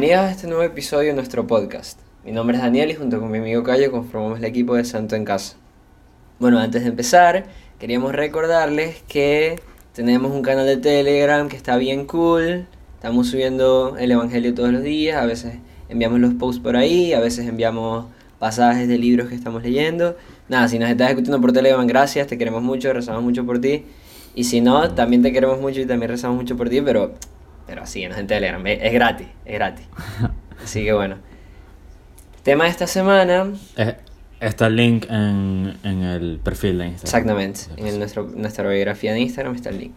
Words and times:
Bienvenidos 0.00 0.30
a 0.30 0.30
este 0.30 0.46
nuevo 0.46 0.62
episodio 0.62 1.08
de 1.08 1.14
nuestro 1.14 1.46
podcast. 1.46 2.00
Mi 2.24 2.32
nombre 2.32 2.56
es 2.56 2.62
Daniel 2.62 2.90
y 2.90 2.94
junto 2.94 3.20
con 3.20 3.30
mi 3.30 3.36
amigo 3.36 3.62
Cayo 3.62 3.90
conformamos 3.90 4.38
el 4.38 4.46
equipo 4.46 4.74
de 4.74 4.86
Santo 4.86 5.14
en 5.14 5.26
Casa. 5.26 5.56
Bueno, 6.38 6.58
antes 6.58 6.84
de 6.84 6.88
empezar, 6.88 7.44
queríamos 7.78 8.14
recordarles 8.14 9.02
que 9.08 9.60
tenemos 9.92 10.32
un 10.32 10.40
canal 10.40 10.64
de 10.64 10.78
Telegram 10.78 11.50
que 11.50 11.56
está 11.58 11.76
bien 11.76 12.06
cool. 12.06 12.66
Estamos 12.94 13.28
subiendo 13.28 13.98
el 13.98 14.10
Evangelio 14.10 14.54
todos 14.54 14.72
los 14.72 14.82
días, 14.82 15.22
a 15.22 15.26
veces 15.26 15.56
enviamos 15.90 16.18
los 16.18 16.32
posts 16.32 16.62
por 16.62 16.76
ahí, 16.76 17.12
a 17.12 17.20
veces 17.20 17.46
enviamos 17.46 18.06
pasajes 18.38 18.88
de 18.88 18.96
libros 18.96 19.28
que 19.28 19.34
estamos 19.34 19.62
leyendo. 19.62 20.16
Nada, 20.48 20.66
si 20.68 20.78
nos 20.78 20.88
estás 20.88 21.10
escuchando 21.10 21.42
por 21.42 21.52
Telegram, 21.52 21.86
gracias, 21.86 22.26
te 22.26 22.38
queremos 22.38 22.62
mucho, 22.62 22.90
rezamos 22.94 23.22
mucho 23.22 23.44
por 23.44 23.60
ti. 23.60 23.84
Y 24.34 24.44
si 24.44 24.62
no, 24.62 24.94
también 24.94 25.20
te 25.20 25.30
queremos 25.30 25.60
mucho 25.60 25.78
y 25.78 25.84
también 25.84 26.10
rezamos 26.10 26.38
mucho 26.38 26.56
por 26.56 26.70
ti, 26.70 26.80
pero, 26.80 27.12
pero 27.70 27.86
síguenos 27.86 28.18
en 28.18 28.26
Telegram, 28.26 28.66
es 28.66 28.92
gratis, 28.92 29.28
es 29.44 29.54
gratis. 29.54 29.86
Así 30.64 30.82
que 30.84 30.92
bueno. 30.92 31.18
Tema 32.42 32.64
de 32.64 32.70
esta 32.70 32.88
semana. 32.88 33.52
Eh, 33.76 33.96
está 34.40 34.66
el 34.66 34.74
link 34.74 35.06
en, 35.08 35.78
en, 35.84 36.02
el 36.02 36.40
perfil 36.42 36.78
de 36.78 36.88
Instagram. 36.88 37.06
Exactamente, 37.06 37.60
en 37.76 37.98
nuestro, 38.00 38.24
nuestra 38.24 38.68
biografía 38.68 39.12
de 39.12 39.20
Instagram 39.20 39.54
está 39.54 39.68
el 39.68 39.78
link. 39.78 39.92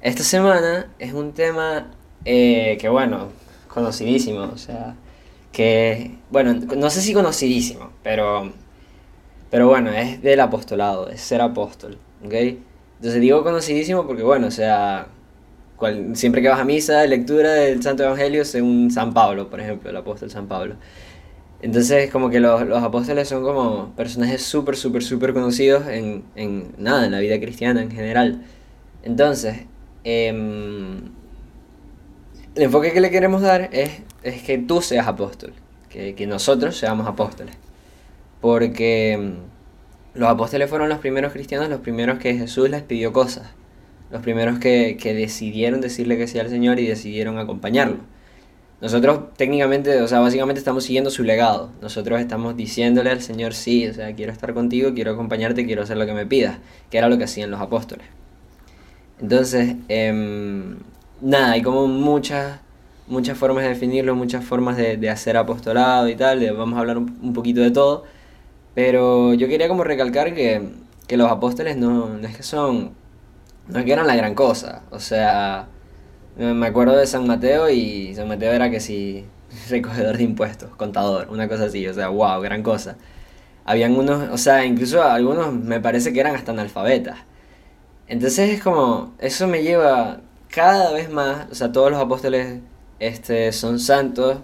Esta 0.00 0.22
semana 0.22 0.86
es 0.98 1.12
un 1.12 1.34
tema 1.34 1.88
eh, 2.24 2.78
que, 2.80 2.88
bueno, 2.88 3.28
conocidísimo, 3.68 4.44
o 4.44 4.56
sea, 4.56 4.96
que, 5.52 6.14
bueno, 6.30 6.54
no 6.54 6.88
sé 6.88 7.02
si 7.02 7.12
conocidísimo, 7.12 7.90
pero, 8.02 8.50
pero 9.50 9.68
bueno, 9.68 9.92
es 9.92 10.22
del 10.22 10.40
apostolado, 10.40 11.10
es 11.10 11.20
ser 11.20 11.42
apóstol, 11.42 11.98
¿ok? 12.24 12.32
Entonces 12.32 13.20
digo 13.20 13.44
conocidísimo 13.44 14.06
porque, 14.06 14.22
bueno, 14.22 14.46
o 14.46 14.50
sea, 14.50 15.08
siempre 16.14 16.42
que 16.42 16.48
vas 16.48 16.60
a 16.60 16.64
misa, 16.64 17.06
lectura 17.06 17.52
del 17.52 17.82
Santo 17.82 18.04
Evangelio 18.04 18.44
según 18.44 18.90
San 18.90 19.12
Pablo, 19.12 19.50
por 19.50 19.60
ejemplo, 19.60 19.90
el 19.90 19.96
apóstol 19.96 20.30
San 20.30 20.46
Pablo. 20.46 20.76
Entonces, 21.60 22.10
como 22.10 22.30
que 22.30 22.40
los, 22.40 22.66
los 22.66 22.82
apóstoles 22.82 23.28
son 23.28 23.42
como 23.42 23.94
personajes 23.96 24.42
súper, 24.42 24.76
súper, 24.76 25.02
súper 25.02 25.32
conocidos 25.32 25.86
en, 25.88 26.24
en, 26.36 26.74
nada, 26.78 27.06
en 27.06 27.12
la 27.12 27.20
vida 27.20 27.40
cristiana 27.40 27.82
en 27.82 27.90
general. 27.90 28.42
Entonces, 29.02 29.62
eh, 30.04 30.28
el 32.54 32.62
enfoque 32.62 32.92
que 32.92 33.00
le 33.00 33.10
queremos 33.10 33.42
dar 33.42 33.70
es, 33.72 34.02
es 34.22 34.42
que 34.42 34.58
tú 34.58 34.80
seas 34.80 35.06
apóstol, 35.08 35.52
que, 35.88 36.14
que 36.14 36.26
nosotros 36.26 36.76
seamos 36.76 37.08
apóstoles. 37.08 37.56
Porque 38.40 39.18
mm, 39.18 40.18
los 40.18 40.28
apóstoles 40.28 40.70
fueron 40.70 40.88
los 40.88 40.98
primeros 40.98 41.32
cristianos, 41.32 41.68
los 41.68 41.80
primeros 41.80 42.18
que 42.18 42.34
Jesús 42.34 42.70
les 42.70 42.82
pidió 42.82 43.12
cosas, 43.12 43.48
los 44.14 44.22
primeros 44.22 44.60
que, 44.60 44.96
que 44.96 45.12
decidieron 45.12 45.80
decirle 45.80 46.16
que 46.16 46.28
sí 46.28 46.38
al 46.38 46.48
Señor 46.48 46.78
y 46.78 46.86
decidieron 46.86 47.36
acompañarlo. 47.36 47.96
Nosotros 48.80 49.34
técnicamente, 49.36 50.00
o 50.00 50.06
sea, 50.06 50.20
básicamente 50.20 50.60
estamos 50.60 50.84
siguiendo 50.84 51.10
su 51.10 51.24
legado. 51.24 51.70
Nosotros 51.82 52.20
estamos 52.20 52.56
diciéndole 52.56 53.10
al 53.10 53.22
Señor, 53.22 53.54
sí, 53.54 53.88
o 53.88 53.92
sea, 53.92 54.14
quiero 54.14 54.30
estar 54.30 54.54
contigo, 54.54 54.94
quiero 54.94 55.10
acompañarte, 55.10 55.66
quiero 55.66 55.82
hacer 55.82 55.96
lo 55.96 56.06
que 56.06 56.12
me 56.12 56.26
pidas, 56.26 56.58
que 56.90 56.98
era 56.98 57.08
lo 57.08 57.18
que 57.18 57.24
hacían 57.24 57.50
los 57.50 57.60
apóstoles. 57.60 58.06
Entonces, 59.20 59.74
eh, 59.88 60.76
nada, 61.20 61.50
hay 61.50 61.62
como 61.62 61.88
muchas, 61.88 62.60
muchas 63.08 63.36
formas 63.36 63.64
de 63.64 63.70
definirlo, 63.70 64.14
muchas 64.14 64.44
formas 64.44 64.76
de, 64.76 64.96
de 64.96 65.10
hacer 65.10 65.36
apostolado 65.36 66.08
y 66.08 66.14
tal, 66.14 66.38
vamos 66.56 66.76
a 66.76 66.80
hablar 66.80 66.98
un, 66.98 67.18
un, 67.20 67.32
poquito 67.32 67.62
de 67.62 67.72
todo. 67.72 68.04
Pero 68.74 69.34
yo 69.34 69.48
quería 69.48 69.66
como 69.66 69.82
recalcar 69.82 70.34
que, 70.34 70.62
que 71.08 71.16
los 71.16 71.32
apóstoles 71.32 71.76
no, 71.76 72.10
no 72.10 72.28
es 72.28 72.36
que 72.36 72.44
son, 72.44 72.92
no 73.68 73.84
que 73.84 73.92
eran 73.92 74.06
la 74.06 74.16
gran 74.16 74.34
cosa, 74.34 74.82
o 74.90 75.00
sea 75.00 75.68
me 76.36 76.66
acuerdo 76.66 76.96
de 76.96 77.06
San 77.06 77.26
Mateo 77.26 77.70
y 77.70 78.14
San 78.14 78.28
Mateo 78.28 78.52
era 78.52 78.70
que 78.70 78.80
sí, 78.80 79.24
recogedor 79.68 80.16
de 80.16 80.24
impuestos, 80.24 80.70
contador, 80.76 81.28
una 81.30 81.48
cosa 81.48 81.64
así, 81.64 81.86
o 81.86 81.94
sea, 81.94 82.08
wow, 82.08 82.40
gran 82.40 82.62
cosa. 82.62 82.96
Habían 83.64 83.96
unos, 83.96 84.30
o 84.30 84.38
sea, 84.38 84.64
incluso 84.64 85.02
algunos 85.02 85.52
me 85.52 85.80
parece 85.80 86.12
que 86.12 86.20
eran 86.20 86.34
hasta 86.34 86.52
analfabetas. 86.52 87.18
Entonces 88.08 88.50
es 88.50 88.62
como, 88.62 89.14
eso 89.18 89.46
me 89.46 89.62
lleva 89.62 90.20
cada 90.50 90.92
vez 90.92 91.10
más, 91.10 91.50
o 91.50 91.54
sea, 91.54 91.72
todos 91.72 91.90
los 91.90 92.00
apóstoles 92.00 92.60
este, 92.98 93.52
son 93.52 93.78
santos. 93.78 94.38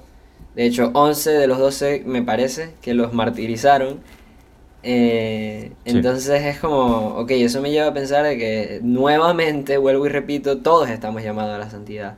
De 0.55 0.65
hecho, 0.65 0.91
11 0.95 1.31
de 1.31 1.47
los 1.47 1.59
12 1.59 2.05
me 2.07 2.23
parece 2.23 2.75
que 2.81 2.95
los 2.95 3.13
martirizaron. 3.13 4.01
Eh, 4.83 5.73
sí. 5.85 5.91
Entonces 5.97 6.43
es 6.43 6.59
como, 6.59 7.17
ok, 7.19 7.31
eso 7.33 7.61
me 7.61 7.71
lleva 7.71 7.89
a 7.89 7.95
pensar 7.95 8.25
de 8.25 8.39
que 8.39 8.81
nuevamente, 8.83 9.77
vuelvo 9.77 10.07
y 10.07 10.09
repito, 10.09 10.59
todos 10.59 10.89
estamos 10.89 11.23
llamados 11.23 11.55
a 11.55 11.59
la 11.59 11.71
santidad. 11.71 12.17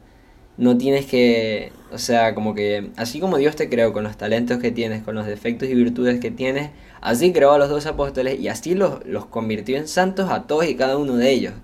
No 0.57 0.77
tienes 0.79 1.07
que, 1.07 1.73
o 1.93 1.99
sea, 1.99 2.35
como 2.35 2.55
que, 2.55 2.91
así 2.97 3.21
como 3.21 3.39
Dios 3.39 3.57
te 3.57 3.69
creó 3.69 3.93
con 3.93 4.05
los 4.05 4.17
talentos 4.17 4.59
que 4.59 4.71
tienes, 4.71 5.03
con 5.03 5.15
los 5.15 5.27
defectos 5.27 5.69
y 5.69 5.75
virtudes 5.75 6.21
que 6.21 6.31
tienes, 6.31 6.71
así 7.01 7.33
creó 7.33 7.53
a 7.53 7.59
los 7.59 7.69
dos 7.69 7.87
apóstoles 7.87 8.39
y 8.39 8.49
así 8.49 8.75
los, 8.75 9.05
los 9.07 9.27
convirtió 9.27 9.77
en 9.79 9.89
santos 9.89 10.31
a 10.31 10.47
todos 10.47 10.67
y 10.69 10.77
cada 10.77 10.97
uno 10.99 11.17
de 11.17 11.31
ellos. 11.31 11.55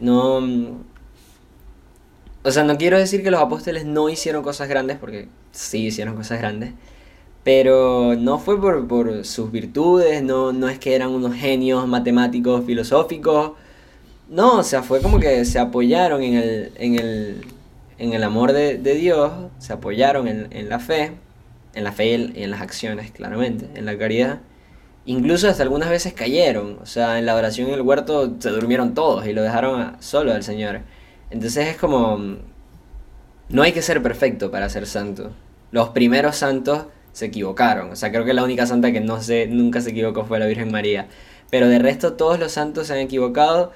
No... 0.00 0.38
O 2.42 2.50
sea, 2.50 2.64
no 2.64 2.78
quiero 2.78 2.98
decir 2.98 3.22
que 3.22 3.30
los 3.30 3.40
apóstoles 3.40 3.84
no 3.84 4.08
hicieron 4.08 4.42
cosas 4.42 4.68
grandes, 4.68 4.96
porque 4.98 5.28
sí 5.52 5.86
hicieron 5.86 6.16
cosas 6.16 6.38
grandes, 6.38 6.72
pero 7.42 8.14
no 8.16 8.38
fue 8.38 8.60
por, 8.60 8.86
por 8.86 9.24
sus 9.24 9.50
virtudes, 9.50 10.22
no, 10.22 10.52
no 10.52 10.68
es 10.68 10.78
que 10.78 10.94
eran 10.94 11.10
unos 11.10 11.34
genios 11.34 11.86
matemáticos, 11.86 12.64
filosóficos. 12.66 13.52
No, 14.28 14.58
o 14.58 14.62
sea, 14.62 14.82
fue 14.82 15.00
como 15.00 15.18
que 15.18 15.44
se 15.44 15.58
apoyaron 15.58 16.22
en 16.22 16.34
el, 16.34 16.72
en 16.76 16.94
el, 16.98 17.46
en 17.98 18.12
el 18.12 18.22
amor 18.24 18.52
de, 18.52 18.78
de 18.78 18.94
Dios, 18.94 19.32
se 19.58 19.72
apoyaron 19.72 20.28
en, 20.28 20.48
en, 20.50 20.68
la 20.68 20.78
fe, 20.78 21.12
en 21.74 21.84
la 21.84 21.92
fe 21.92 22.30
y 22.34 22.42
en, 22.42 22.50
las 22.50 22.60
acciones, 22.60 23.10
claramente, 23.10 23.68
en 23.74 23.86
la 23.86 23.96
caridad. 23.98 24.40
Incluso 25.06 25.48
hasta 25.48 25.62
algunas 25.62 25.88
veces 25.88 26.12
cayeron, 26.12 26.78
o 26.82 26.86
sea, 26.86 27.18
en 27.18 27.26
la 27.26 27.34
oración 27.34 27.68
en 27.68 27.74
el 27.74 27.82
huerto 27.82 28.34
se 28.38 28.50
durmieron 28.50 28.94
todos 28.94 29.26
y 29.26 29.32
lo 29.32 29.42
dejaron 29.42 29.96
solo 30.00 30.32
al 30.32 30.42
Señor. 30.44 30.82
Entonces 31.30 31.68
es 31.68 31.76
como, 31.76 32.36
no 33.48 33.62
hay 33.62 33.72
que 33.72 33.82
ser 33.82 34.02
perfecto 34.02 34.50
para 34.50 34.68
ser 34.68 34.86
santo. 34.86 35.32
Los 35.72 35.88
primeros 35.90 36.36
santos 36.36 36.86
se 37.12 37.26
equivocaron. 37.26 37.90
O 37.90 37.96
sea, 37.96 38.10
creo 38.10 38.24
que 38.24 38.34
la 38.34 38.44
única 38.44 38.66
santa 38.66 38.92
que 38.92 39.00
no 39.00 39.20
sé, 39.20 39.46
nunca 39.46 39.80
se 39.80 39.90
equivocó 39.90 40.24
fue 40.24 40.38
la 40.38 40.46
Virgen 40.46 40.70
María. 40.70 41.08
Pero 41.50 41.68
de 41.68 41.78
resto 41.78 42.14
todos 42.14 42.38
los 42.38 42.52
santos 42.52 42.86
se 42.86 42.94
han 42.94 43.00
equivocado. 43.00 43.72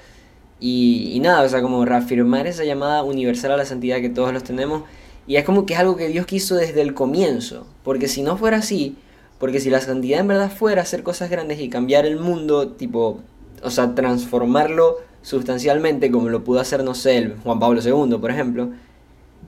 Y, 0.61 1.11
y, 1.13 1.21
nada, 1.21 1.43
o 1.43 1.49
sea, 1.49 1.63
como 1.63 1.85
reafirmar 1.85 2.47
esa 2.47 2.65
llamada 2.65 3.03
universal 3.03 3.53
a 3.53 3.57
la 3.57 3.65
santidad 3.65 4.01
que 4.01 4.09
todos 4.09 4.33
los 4.33 4.45
tenemos. 4.45 4.85
Y 5.27 5.37
es 5.37 5.45
como 5.45 5.67
que 5.67 5.75
es 5.75 5.81
algo 5.81 5.97
que 5.97 6.09
Dios 6.09 6.27
quiso 6.27 6.55
desde 6.55 6.81
el 6.81 6.95
comienzo. 6.95 7.67
Porque 7.83 8.09
si 8.09 8.23
no 8.23 8.37
fuera 8.37 8.59
así, 8.59 8.97
porque 9.39 9.61
si 9.61 9.71
la 9.71 9.81
santidad 9.81 10.21
en 10.21 10.29
verdad 10.29 10.51
fuera 10.51 10.83
hacer 10.83 11.03
cosas 11.03 11.31
grandes 11.31 11.61
y 11.61 11.69
cambiar 11.69 12.07
el 12.07 12.19
mundo, 12.19 12.69
tipo, 12.69 13.21
o 13.63 13.71
sea, 13.71 13.95
transformarlo 13.95 14.99
sustancialmente 15.23 16.11
como 16.11 16.29
lo 16.29 16.45
pudo 16.45 16.61
hacer, 16.61 16.85
no 16.85 16.95
sé, 16.95 17.17
el 17.17 17.37
Juan 17.43 17.59
Pablo 17.59 17.81
II, 17.83 18.19
por 18.19 18.31
ejemplo, 18.31 18.71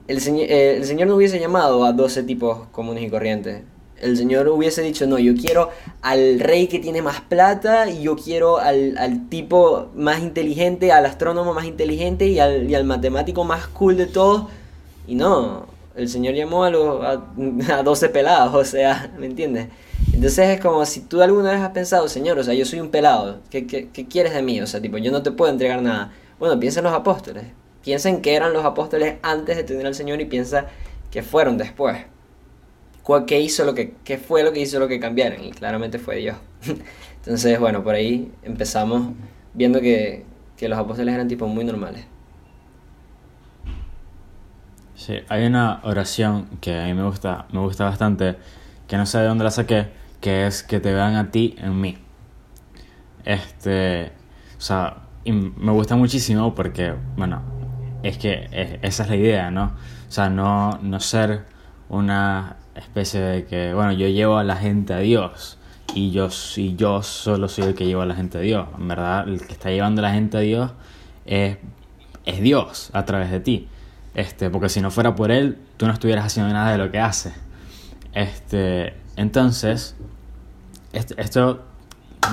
el, 0.07 0.21
señor, 0.21 0.45
eh, 0.49 0.77
el 0.77 0.85
Señor 0.85 1.07
no 1.07 1.15
hubiese 1.15 1.39
llamado 1.39 1.85
a 1.85 1.93
12 1.93 2.23
tipos 2.23 2.67
comunes 2.71 3.03
y 3.03 3.09
corrientes 3.09 3.61
el 4.01 4.17
señor 4.17 4.47
hubiese 4.49 4.81
dicho, 4.81 5.07
no, 5.07 5.17
yo 5.17 5.35
quiero 5.35 5.69
al 6.01 6.39
rey 6.39 6.67
que 6.67 6.79
tiene 6.79 7.01
más 7.01 7.21
plata 7.21 7.89
y 7.89 8.03
yo 8.03 8.15
quiero 8.15 8.57
al, 8.57 8.97
al 8.97 9.27
tipo 9.29 9.89
más 9.95 10.21
inteligente, 10.21 10.91
al 10.91 11.05
astrónomo 11.05 11.53
más 11.53 11.65
inteligente 11.65 12.27
y 12.27 12.39
al, 12.39 12.69
y 12.69 12.75
al, 12.75 12.83
matemático 12.83 13.43
más 13.43 13.67
cool 13.67 13.97
de 13.97 14.05
todos. 14.05 14.45
Y 15.07 15.15
no, 15.15 15.65
el 15.95 16.09
señor 16.09 16.35
llamó 16.35 16.63
a, 16.63 16.69
los, 16.69 17.03
a, 17.03 17.23
a 17.79 17.83
12 17.83 18.09
pelados, 18.09 18.53
o 18.53 18.63
sea, 18.63 19.11
¿me 19.17 19.25
entiendes? 19.25 19.67
Entonces 20.13 20.49
es 20.49 20.61
como 20.61 20.85
si 20.85 21.01
tú 21.01 21.21
alguna 21.21 21.51
vez 21.51 21.61
has 21.61 21.71
pensado, 21.71 22.07
señor, 22.07 22.37
o 22.37 22.43
sea, 22.43 22.53
yo 22.53 22.65
soy 22.65 22.79
un 22.79 22.89
pelado, 22.89 23.39
¿qué, 23.49 23.65
qué, 23.65 23.89
qué 23.91 24.07
quieres 24.07 24.33
de 24.33 24.41
mí? 24.41 24.61
O 24.61 24.67
sea, 24.67 24.81
tipo, 24.81 24.97
yo 24.97 25.11
no 25.11 25.23
te 25.23 25.31
puedo 25.31 25.51
entregar 25.51 25.81
nada. 25.81 26.11
Bueno, 26.39 26.59
piensa 26.59 26.81
en 26.81 26.85
los 26.85 26.93
apóstoles. 26.93 27.45
Piensa 27.83 28.09
en 28.09 28.21
que 28.21 28.35
eran 28.35 28.53
los 28.53 28.65
apóstoles 28.65 29.15
antes 29.23 29.57
de 29.57 29.63
tener 29.63 29.87
al 29.87 29.95
Señor 29.95 30.19
y 30.21 30.25
piensa 30.25 30.67
que 31.09 31.23
fueron 31.23 31.57
después 31.57 31.97
qué 33.25 33.39
hizo 33.39 33.63
lo 33.65 33.73
que 33.73 33.93
qué 34.03 34.17
fue 34.17 34.43
lo 34.43 34.51
que 34.51 34.59
hizo 34.59 34.79
lo 34.79 34.87
que 34.87 34.99
cambiaron 34.99 35.43
y 35.43 35.51
claramente 35.51 35.99
fue 35.99 36.17
Dios. 36.17 36.37
Entonces 37.17 37.59
bueno 37.59 37.83
por 37.83 37.95
ahí 37.95 38.31
empezamos 38.43 39.13
viendo 39.53 39.79
que, 39.81 40.25
que 40.57 40.67
los 40.67 40.77
apóstoles 40.77 41.13
eran 41.13 41.27
tipos 41.27 41.49
muy 41.49 41.63
normales. 41.63 42.05
Sí 44.95 45.19
hay 45.29 45.45
una 45.45 45.79
oración 45.83 46.47
que 46.59 46.77
a 46.79 46.85
mí 46.85 46.93
me 46.93 47.03
gusta 47.03 47.45
me 47.51 47.59
gusta 47.59 47.85
bastante 47.85 48.35
que 48.87 48.97
no 48.97 49.05
sé 49.05 49.19
de 49.19 49.25
dónde 49.25 49.43
la 49.43 49.51
saqué 49.51 49.87
que 50.19 50.47
es 50.47 50.63
que 50.63 50.79
te 50.79 50.93
vean 50.93 51.15
a 51.15 51.31
ti 51.31 51.55
en 51.59 51.79
mí. 51.79 51.97
Este 53.23 54.11
o 54.57 54.61
sea 54.61 54.97
y 55.23 55.31
me 55.31 55.71
gusta 55.71 55.95
muchísimo 55.95 56.55
porque 56.55 56.93
bueno 57.15 57.41
es 58.03 58.17
que 58.17 58.47
es, 58.51 58.79
esa 58.81 59.03
es 59.03 59.09
la 59.09 59.15
idea 59.15 59.51
no 59.51 59.75
o 60.07 60.11
sea 60.11 60.29
no 60.29 60.79
no 60.81 60.99
ser 60.99 61.45
una 61.89 62.57
especie 62.79 63.19
de 63.19 63.45
que, 63.45 63.73
bueno, 63.73 63.91
yo 63.93 64.07
llevo 64.07 64.37
a 64.37 64.43
la 64.43 64.55
gente 64.55 64.93
a 64.93 64.99
Dios 64.99 65.57
y 65.93 66.11
yo, 66.11 66.29
y 66.55 66.75
yo 66.75 67.01
solo 67.01 67.47
soy 67.47 67.65
el 67.65 67.75
que 67.75 67.85
lleva 67.85 68.03
a 68.03 68.05
la 68.05 68.15
gente 68.15 68.37
a 68.37 68.41
Dios. 68.41 68.67
En 68.77 68.87
verdad, 68.87 69.27
el 69.27 69.45
que 69.45 69.53
está 69.53 69.69
llevando 69.69 70.01
a 70.01 70.03
la 70.03 70.13
gente 70.13 70.37
a 70.37 70.41
Dios 70.41 70.71
es, 71.25 71.57
Dios 72.41 72.89
a 72.93 73.05
través 73.05 73.31
de 73.31 73.39
ti. 73.39 73.67
Este, 74.13 74.49
porque 74.49 74.69
si 74.69 74.81
no 74.81 74.91
fuera 74.91 75.15
por 75.15 75.31
él, 75.31 75.57
tú 75.77 75.87
no 75.87 75.93
estuvieras 75.93 76.25
haciendo 76.25 76.51
nada 76.53 76.71
de 76.71 76.77
lo 76.77 76.91
que 76.91 76.99
hace. 76.99 77.33
Este, 78.13 78.95
entonces, 79.15 79.95
esto 80.93 81.63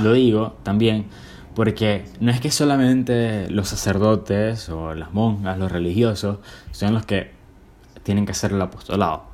lo 0.02 0.12
digo 0.12 0.56
también 0.62 1.06
porque 1.54 2.04
no 2.20 2.32
es 2.32 2.40
que 2.40 2.50
solamente 2.50 3.48
los 3.48 3.68
sacerdotes 3.68 4.68
o 4.68 4.94
las 4.94 5.12
monjas, 5.12 5.58
los 5.58 5.70
religiosos, 5.70 6.38
son 6.72 6.94
los 6.94 7.06
que 7.06 7.30
tienen 8.02 8.26
que 8.26 8.32
hacer 8.32 8.52
el 8.52 8.60
apostolado. 8.60 9.33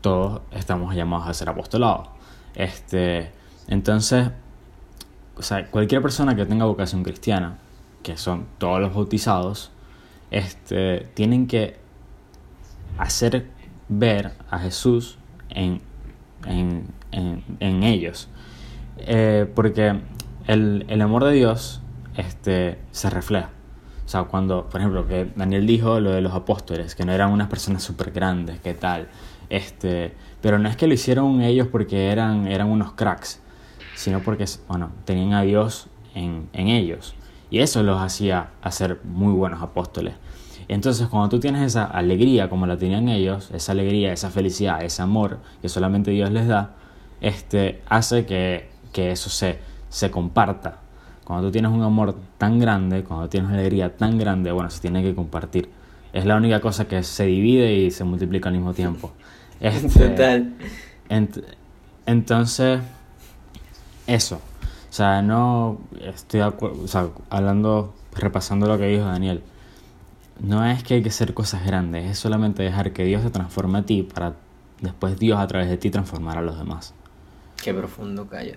Todos 0.00 0.42
estamos 0.52 0.94
llamados 0.94 1.28
a 1.28 1.34
ser 1.34 1.48
apostolados. 1.48 2.08
Este, 2.54 3.32
entonces, 3.68 4.30
o 5.36 5.42
sea, 5.42 5.70
cualquier 5.70 6.02
persona 6.02 6.34
que 6.34 6.46
tenga 6.46 6.64
vocación 6.64 7.02
cristiana, 7.02 7.58
que 8.02 8.16
son 8.16 8.46
todos 8.58 8.80
los 8.80 8.94
bautizados, 8.94 9.70
este, 10.30 11.08
tienen 11.14 11.46
que 11.46 11.78
hacer 12.98 13.46
ver 13.88 14.32
a 14.50 14.58
Jesús 14.58 15.18
en, 15.48 15.80
en, 16.46 16.86
en, 17.12 17.82
ellos. 17.82 18.28
Eh, 18.98 19.50
porque 19.54 20.00
el, 20.46 20.84
el, 20.88 21.00
amor 21.00 21.24
de 21.24 21.32
Dios 21.32 21.80
este, 22.16 22.78
se 22.92 23.10
refleja. 23.10 23.50
O 24.04 24.08
sea, 24.08 24.24
cuando, 24.24 24.68
por 24.68 24.80
ejemplo, 24.80 25.06
que 25.06 25.30
Daniel 25.36 25.66
dijo 25.66 26.00
lo 26.00 26.10
de 26.10 26.20
los 26.20 26.34
apóstoles, 26.34 26.94
que 26.94 27.04
no 27.04 27.12
eran 27.12 27.32
unas 27.32 27.48
personas 27.48 27.82
súper 27.82 28.10
grandes, 28.10 28.60
que 28.60 28.74
tal. 28.74 29.08
Este, 29.50 30.14
pero 30.40 30.58
no 30.58 30.68
es 30.68 30.76
que 30.76 30.86
lo 30.86 30.94
hicieron 30.94 31.42
ellos 31.42 31.66
porque 31.66 32.10
eran, 32.10 32.46
eran 32.46 32.68
unos 32.68 32.92
cracks, 32.92 33.40
sino 33.96 34.20
porque, 34.20 34.46
bueno, 34.68 34.90
tenían 35.04 35.34
a 35.34 35.42
Dios 35.42 35.88
en, 36.14 36.48
en 36.52 36.68
ellos. 36.68 37.14
Y 37.50 37.58
eso 37.58 37.82
los 37.82 38.00
hacía 38.00 38.50
hacer 38.62 39.00
muy 39.04 39.32
buenos 39.32 39.60
apóstoles. 39.60 40.14
Entonces, 40.68 41.08
cuando 41.08 41.28
tú 41.28 41.40
tienes 41.40 41.62
esa 41.62 41.84
alegría 41.84 42.48
como 42.48 42.64
la 42.64 42.76
tenían 42.76 43.08
ellos, 43.08 43.50
esa 43.52 43.72
alegría, 43.72 44.12
esa 44.12 44.30
felicidad, 44.30 44.84
ese 44.84 45.02
amor 45.02 45.40
que 45.60 45.68
solamente 45.68 46.12
Dios 46.12 46.30
les 46.30 46.46
da, 46.46 46.76
este, 47.20 47.82
hace 47.88 48.24
que, 48.24 48.68
que 48.92 49.10
eso 49.10 49.30
se, 49.30 49.58
se 49.88 50.12
comparta. 50.12 50.78
Cuando 51.24 51.48
tú 51.48 51.52
tienes 51.52 51.72
un 51.72 51.82
amor 51.82 52.16
tan 52.38 52.60
grande, 52.60 53.02
cuando 53.02 53.28
tienes 53.28 53.50
una 53.50 53.58
alegría 53.58 53.96
tan 53.96 54.16
grande, 54.16 54.52
bueno, 54.52 54.70
se 54.70 54.80
tiene 54.80 55.02
que 55.02 55.14
compartir. 55.14 55.68
Es 56.12 56.24
la 56.24 56.36
única 56.36 56.60
cosa 56.60 56.86
que 56.86 57.02
se 57.02 57.26
divide 57.26 57.74
y 57.74 57.90
se 57.90 58.04
multiplica 58.04 58.48
al 58.48 58.54
mismo 58.54 58.72
tiempo. 58.72 59.12
Este, 59.60 60.08
Total. 60.08 60.54
entonces, 62.06 62.80
eso. 64.06 64.36
O 64.36 64.92
sea, 64.92 65.22
no 65.22 65.78
estoy 66.00 66.40
o 66.40 66.88
sea, 66.88 67.08
hablando, 67.28 67.94
repasando 68.14 68.66
lo 68.66 68.78
que 68.78 68.86
dijo 68.86 69.04
Daniel. 69.04 69.42
No 70.40 70.64
es 70.64 70.82
que 70.82 70.94
hay 70.94 71.02
que 71.02 71.10
hacer 71.10 71.34
cosas 71.34 71.64
grandes, 71.64 72.10
es 72.10 72.18
solamente 72.18 72.62
dejar 72.62 72.92
que 72.92 73.04
Dios 73.04 73.22
se 73.22 73.30
transforme 73.30 73.78
a 73.78 73.82
ti 73.82 74.02
para 74.02 74.34
después 74.80 75.18
Dios 75.18 75.38
a 75.38 75.46
través 75.46 75.68
de 75.68 75.76
ti 75.76 75.90
transformar 75.90 76.38
a 76.38 76.42
los 76.42 76.58
demás. 76.58 76.94
Qué 77.62 77.74
profundo, 77.74 78.26
calla. 78.26 78.56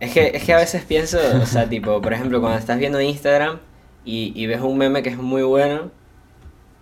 Es 0.00 0.12
que, 0.12 0.30
es 0.34 0.44
que 0.44 0.54
a 0.54 0.56
veces 0.56 0.84
pienso, 0.84 1.18
o 1.40 1.46
sea, 1.46 1.68
tipo, 1.68 2.00
por 2.00 2.12
ejemplo, 2.12 2.40
cuando 2.40 2.58
estás 2.58 2.78
viendo 2.78 3.00
Instagram 3.00 3.58
y, 4.04 4.32
y 4.34 4.46
ves 4.46 4.62
un 4.62 4.78
meme 4.78 5.02
que 5.02 5.10
es 5.10 5.18
muy 5.18 5.42
bueno, 5.42 5.90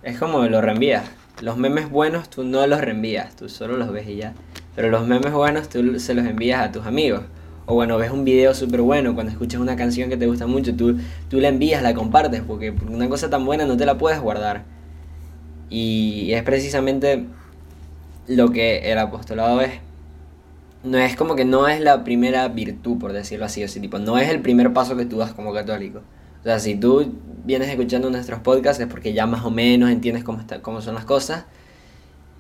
es 0.03 0.19
como 0.19 0.44
lo 0.44 0.61
reenvías. 0.61 1.11
Los 1.43 1.59
memes 1.59 1.91
buenos 1.91 2.31
tú 2.31 2.44
no 2.44 2.67
los 2.67 2.81
reenvías, 2.81 3.37
tú 3.37 3.49
solo 3.49 3.77
los 3.77 3.93
ves 3.93 4.09
y 4.09 4.17
ya. 4.17 4.35
Pero 4.75 4.88
los 4.88 5.06
memes 5.06 5.33
buenos 5.33 5.69
tú 5.69 5.99
se 6.00 6.15
los 6.15 6.25
envías 6.27 6.61
a 6.61 6.73
tus 6.73 6.87
amigos. 6.87 7.23
O 7.67 7.75
bueno, 7.75 7.99
ves 7.99 8.11
un 8.11 8.25
video 8.25 8.55
súper 8.55 8.81
bueno, 8.81 9.15
cuando 9.15 9.33
escuchas 9.33 9.61
una 9.61 9.77
canción 9.77 10.09
que 10.09 10.17
te 10.17 10.27
gusta 10.27 10.47
mucho, 10.47 10.75
tú, 10.75 10.99
tú 11.29 11.41
la 11.41 11.49
envías, 11.49 11.83
la 11.83 11.94
compartes, 11.94 12.43
porque 12.47 12.71
una 12.71 13.09
cosa 13.09 13.29
tan 13.29 13.44
buena 13.44 13.67
no 13.67 13.77
te 13.77 13.85
la 13.85 13.99
puedes 13.99 14.21
guardar. 14.21 14.65
Y 15.69 16.33
es 16.33 16.43
precisamente 16.43 17.27
lo 18.29 18.50
que 18.50 18.91
el 18.91 18.99
apostolado 18.99 19.61
es. 19.61 19.73
No 20.85 20.99
es 20.99 21.17
como 21.17 21.35
que 21.35 21.44
no 21.44 21.67
es 21.67 21.81
la 21.81 22.05
primera 22.05 22.47
virtud, 22.49 22.99
por 22.99 23.12
decirlo 23.12 23.44
así, 23.44 23.65
o 23.65 23.69
sea, 23.69 23.83
tipo, 23.83 23.99
no 23.99 24.17
es 24.19 24.29
el 24.29 24.41
primer 24.41 24.73
paso 24.73 24.97
que 24.97 25.05
tú 25.05 25.19
das 25.19 25.33
como 25.33 25.53
católico. 25.53 26.03
O 26.41 26.44
sea, 26.44 26.61
si 26.61 26.77
tú 26.77 27.12
vienes 27.46 27.69
escuchando 27.69 28.10
nuestros 28.10 28.40
podcasts 28.40 28.82
es 28.82 28.88
porque 28.88 29.12
ya 29.12 29.26
más 29.26 29.44
o 29.44 29.50
menos 29.50 29.90
entiendes 29.90 30.25
cómo, 30.25 30.40
está, 30.40 30.60
cómo 30.60 30.82
son 30.82 30.96
las 30.96 31.04
cosas. 31.04 31.44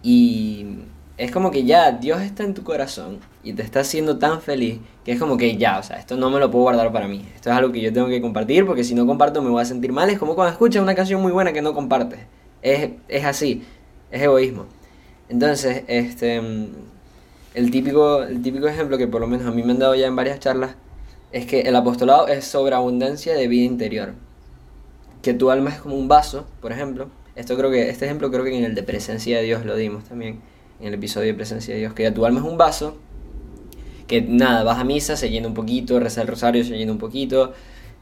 Y 0.02 0.80
es 1.16 1.30
como 1.30 1.50
que 1.50 1.64
ya 1.64 1.92
Dios 1.92 2.20
está 2.20 2.42
en 2.42 2.54
tu 2.54 2.62
corazón 2.62 3.20
y 3.42 3.52
te 3.52 3.62
está 3.62 3.80
haciendo 3.80 4.18
tan 4.18 4.42
feliz 4.42 4.80
que 5.04 5.12
es 5.12 5.18
como 5.18 5.36
que 5.36 5.56
ya, 5.56 5.78
o 5.78 5.82
sea, 5.82 5.98
esto 5.98 6.16
no 6.16 6.28
me 6.30 6.40
lo 6.40 6.50
puedo 6.50 6.64
guardar 6.64 6.92
para 6.92 7.06
mí. 7.08 7.24
Esto 7.34 7.50
es 7.50 7.56
algo 7.56 7.72
que 7.72 7.80
yo 7.80 7.92
tengo 7.92 8.08
que 8.08 8.20
compartir 8.20 8.66
porque 8.66 8.84
si 8.84 8.94
no 8.94 9.06
comparto 9.06 9.40
me 9.40 9.50
voy 9.50 9.62
a 9.62 9.64
sentir 9.64 9.92
mal. 9.92 10.10
Es 10.10 10.18
como 10.18 10.34
cuando 10.34 10.52
escuchas 10.52 10.82
una 10.82 10.94
canción 10.94 11.22
muy 11.22 11.32
buena 11.32 11.52
que 11.52 11.62
no 11.62 11.72
compartes. 11.72 12.20
Es, 12.60 12.90
es 13.08 13.24
así, 13.24 13.62
es 14.10 14.22
egoísmo. 14.22 14.66
Entonces, 15.28 15.84
este, 15.86 16.42
el, 17.54 17.70
típico, 17.70 18.22
el 18.22 18.42
típico 18.42 18.66
ejemplo 18.66 18.98
que 18.98 19.06
por 19.06 19.20
lo 19.20 19.28
menos 19.28 19.46
a 19.46 19.52
mí 19.52 19.62
me 19.62 19.72
han 19.72 19.78
dado 19.78 19.94
ya 19.94 20.06
en 20.06 20.16
varias 20.16 20.40
charlas 20.40 20.74
es 21.32 21.46
que 21.46 21.60
el 21.62 21.76
apostolado 21.76 22.28
es 22.28 22.44
sobreabundancia 22.44 23.34
de 23.34 23.48
vida 23.48 23.64
interior. 23.64 24.14
Que 25.26 25.34
tu 25.34 25.50
alma 25.50 25.70
es 25.70 25.80
como 25.80 25.96
un 25.96 26.06
vaso, 26.06 26.46
por 26.60 26.70
ejemplo. 26.70 27.08
Esto 27.34 27.56
creo 27.56 27.68
que, 27.68 27.90
este 27.90 28.04
ejemplo 28.04 28.30
creo 28.30 28.44
que 28.44 28.56
en 28.56 28.62
el 28.62 28.76
de 28.76 28.84
presencia 28.84 29.38
de 29.38 29.42
Dios 29.42 29.64
lo 29.64 29.74
dimos 29.74 30.04
también 30.04 30.38
en 30.78 30.86
el 30.86 30.94
episodio 30.94 31.26
de 31.26 31.34
Presencia 31.34 31.74
de 31.74 31.80
Dios, 31.80 31.94
que 31.94 32.08
tu 32.12 32.24
alma 32.24 32.38
es 32.38 32.46
un 32.46 32.56
vaso, 32.56 32.96
que 34.06 34.22
nada, 34.22 34.62
vas 34.62 34.78
a 34.78 34.84
misa, 34.84 35.16
se 35.16 35.28
llena 35.28 35.48
un 35.48 35.54
poquito, 35.54 35.98
reza 35.98 36.22
el 36.22 36.28
rosario, 36.28 36.62
se 36.62 36.78
llena 36.78 36.92
un 36.92 36.98
poquito, 36.98 37.54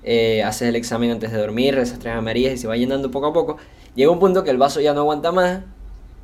eh, 0.02 0.42
haces 0.42 0.68
el 0.68 0.76
examen 0.76 1.12
antes 1.12 1.32
de 1.32 1.38
dormir, 1.38 1.74
rezas 1.74 1.98
tres 1.98 2.14
Marías 2.20 2.52
y 2.52 2.58
se 2.58 2.68
va 2.68 2.76
llenando 2.76 3.10
poco 3.10 3.28
a 3.28 3.32
poco. 3.32 3.56
Llega 3.94 4.10
un 4.10 4.18
punto 4.18 4.44
que 4.44 4.50
el 4.50 4.58
vaso 4.58 4.82
ya 4.82 4.92
no 4.92 5.00
aguanta 5.00 5.32
más 5.32 5.60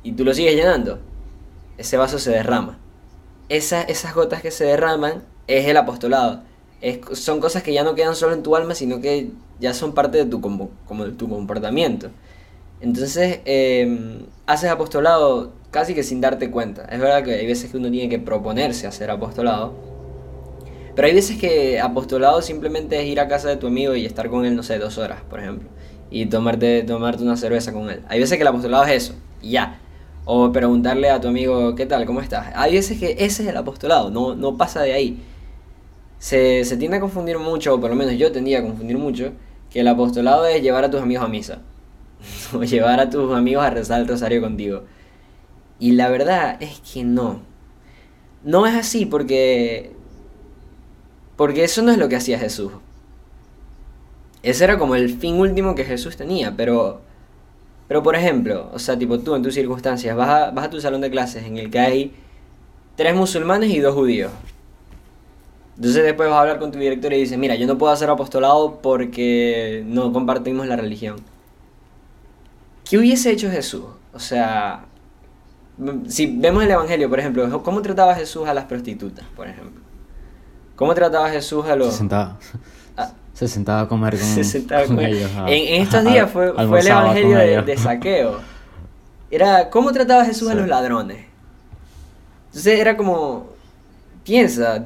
y 0.03 0.11
tú 0.11 0.23
lo 0.23 0.35
sigues 0.35 0.53
llenando. 0.53 0.99
Ese 1.79 1.97
vaso 1.97 2.19
se 2.19 2.29
derrama. 2.29 2.77
esas 3.49 4.13
gotas 4.13 4.43
que 4.43 4.51
se 4.51 4.65
derraman 4.65 5.23
es 5.47 5.67
el 5.67 5.77
apostolado. 5.77 6.43
Es, 6.81 6.99
son 7.19 7.39
cosas 7.39 7.63
que 7.63 7.73
ya 7.73 7.83
no 7.83 7.95
quedan 7.95 8.15
solo 8.15 8.33
en 8.33 8.43
tu 8.43 8.55
alma, 8.55 8.75
sino 8.75 9.01
que 9.01 9.29
ya 9.59 9.73
son 9.73 9.93
parte 9.93 10.17
de 10.17 10.25
tu, 10.25 10.41
como, 10.41 10.69
de 11.05 11.11
tu 11.11 11.29
comportamiento. 11.29 12.09
Entonces, 12.81 13.39
eh, 13.45 14.25
haces 14.47 14.69
apostolado 14.69 15.53
casi 15.69 15.93
que 15.93 16.03
sin 16.03 16.21
darte 16.21 16.51
cuenta. 16.51 16.85
Es 16.85 16.99
verdad 16.99 17.23
que 17.23 17.33
hay 17.35 17.47
veces 17.47 17.71
que 17.71 17.77
uno 17.77 17.89
tiene 17.89 18.09
que 18.09 18.19
proponerse 18.19 18.87
hacer 18.87 19.09
apostolado, 19.11 19.73
pero 20.95 21.07
hay 21.07 21.13
veces 21.13 21.37
que 21.37 21.79
apostolado 21.79 22.41
simplemente 22.41 22.99
es 22.99 23.07
ir 23.07 23.19
a 23.19 23.27
casa 23.27 23.47
de 23.47 23.55
tu 23.55 23.67
amigo 23.67 23.95
y 23.95 24.05
estar 24.05 24.29
con 24.29 24.45
él, 24.45 24.55
no 24.55 24.63
sé, 24.63 24.77
dos 24.77 24.97
horas, 24.97 25.21
por 25.29 25.39
ejemplo, 25.39 25.69
y 26.09 26.25
tomarte, 26.25 26.83
tomarte 26.83 27.23
una 27.23 27.37
cerveza 27.37 27.71
con 27.71 27.89
él. 27.89 28.01
Hay 28.09 28.19
veces 28.19 28.37
que 28.37 28.41
el 28.41 28.47
apostolado 28.47 28.83
es 28.85 28.91
eso, 28.91 29.13
ya. 29.41 29.79
O 30.25 30.51
preguntarle 30.51 31.09
a 31.09 31.19
tu 31.19 31.29
amigo, 31.29 31.73
¿qué 31.75 31.85
tal? 31.85 32.05
¿Cómo 32.05 32.21
estás? 32.21 32.47
Hay 32.55 32.73
veces 32.73 32.99
que 32.99 33.11
ese 33.19 33.43
es 33.43 33.49
el 33.49 33.57
apostolado, 33.57 34.11
no, 34.11 34.35
no 34.35 34.57
pasa 34.57 34.81
de 34.81 34.93
ahí. 34.93 35.23
Se, 36.21 36.63
se 36.65 36.77
tiende 36.77 36.97
a 36.97 36.99
confundir 36.99 37.39
mucho, 37.39 37.73
o 37.73 37.81
por 37.81 37.89
lo 37.89 37.95
menos 37.95 38.13
yo 38.15 38.31
tendía 38.31 38.59
a 38.59 38.61
confundir 38.61 38.99
mucho, 38.99 39.31
que 39.71 39.79
el 39.79 39.87
apostolado 39.87 40.45
es 40.45 40.61
llevar 40.61 40.83
a 40.83 40.91
tus 40.91 41.01
amigos 41.01 41.25
a 41.25 41.27
misa. 41.27 41.61
o 42.53 42.63
llevar 42.63 42.99
a 42.99 43.09
tus 43.09 43.33
amigos 43.33 43.63
a 43.63 43.69
rezar 43.71 44.01
el 44.01 44.07
rosario 44.07 44.39
contigo. 44.41 44.83
Y 45.79 45.93
la 45.93 46.09
verdad 46.09 46.61
es 46.61 46.79
que 46.81 47.03
no. 47.03 47.39
No 48.43 48.67
es 48.67 48.75
así 48.75 49.05
porque... 49.05 49.91
Porque 51.37 51.63
eso 51.63 51.81
no 51.81 51.91
es 51.91 51.97
lo 51.97 52.07
que 52.07 52.15
hacía 52.15 52.37
Jesús. 52.37 52.71
Ese 54.43 54.63
era 54.63 54.77
como 54.77 54.95
el 54.95 55.09
fin 55.09 55.39
último 55.39 55.75
que 55.75 55.85
Jesús 55.85 56.17
tenía, 56.17 56.55
pero... 56.55 57.01
Pero 57.87 58.03
por 58.03 58.15
ejemplo, 58.15 58.69
o 58.73 58.79
sea, 58.79 58.97
tipo 58.97 59.19
tú 59.19 59.35
en 59.35 59.43
tus 59.43 59.53
circunstancias, 59.53 60.15
vas 60.15 60.29
a, 60.29 60.51
vas 60.51 60.65
a 60.67 60.69
tu 60.69 60.79
salón 60.79 61.01
de 61.01 61.11
clases 61.11 61.43
en 61.43 61.57
el 61.57 61.69
que 61.69 61.79
hay 61.79 62.13
tres 62.95 63.13
musulmanes 63.13 63.69
y 63.71 63.79
dos 63.79 63.93
judíos. 63.93 64.31
Entonces 65.81 66.03
después 66.03 66.29
vas 66.29 66.37
a 66.37 66.41
hablar 66.41 66.59
con 66.59 66.71
tu 66.71 66.77
director 66.77 67.11
y 67.11 67.21
dices, 67.21 67.39
mira, 67.39 67.55
yo 67.55 67.65
no 67.65 67.75
puedo 67.75 67.91
hacer 67.91 68.07
apostolado 68.07 68.81
porque 68.83 69.83
no 69.87 70.13
compartimos 70.13 70.67
la 70.67 70.75
religión. 70.75 71.15
¿Qué 72.87 72.99
hubiese 72.99 73.31
hecho 73.31 73.49
Jesús? 73.49 73.85
O 74.13 74.19
sea, 74.19 74.85
si 76.07 76.37
vemos 76.37 76.63
el 76.63 76.69
Evangelio, 76.69 77.09
por 77.09 77.17
ejemplo, 77.17 77.63
¿cómo 77.63 77.81
trataba 77.81 78.13
Jesús 78.13 78.47
a 78.47 78.53
las 78.53 78.65
prostitutas, 78.65 79.25
por 79.35 79.47
ejemplo? 79.47 79.81
¿Cómo 80.75 80.93
trataba 80.93 81.31
Jesús 81.31 81.65
a 81.65 81.75
los... 81.75 81.87
Se 81.87 81.97
sentaba, 81.97 82.37
ah. 82.95 83.11
se 83.33 83.47
sentaba 83.47 83.81
a 83.81 83.87
comer 83.87 84.19
con, 84.19 84.99
ellos. 84.99 85.31
en, 85.47 85.81
estos 85.81 86.05
días 86.05 86.29
fue, 86.29 86.53
fue 86.53 86.79
el 86.79 86.87
Evangelio 86.87 87.63
de, 87.63 87.77
saqueo. 87.79 88.39
Era, 89.31 89.71
¿cómo 89.71 89.91
trataba 89.91 90.25
Jesús 90.25 90.47
a 90.47 90.53
los 90.53 90.67
ladrones? 90.67 91.25
Entonces 92.49 92.79
era 92.79 92.95
como, 92.95 93.47
piensa, 94.23 94.85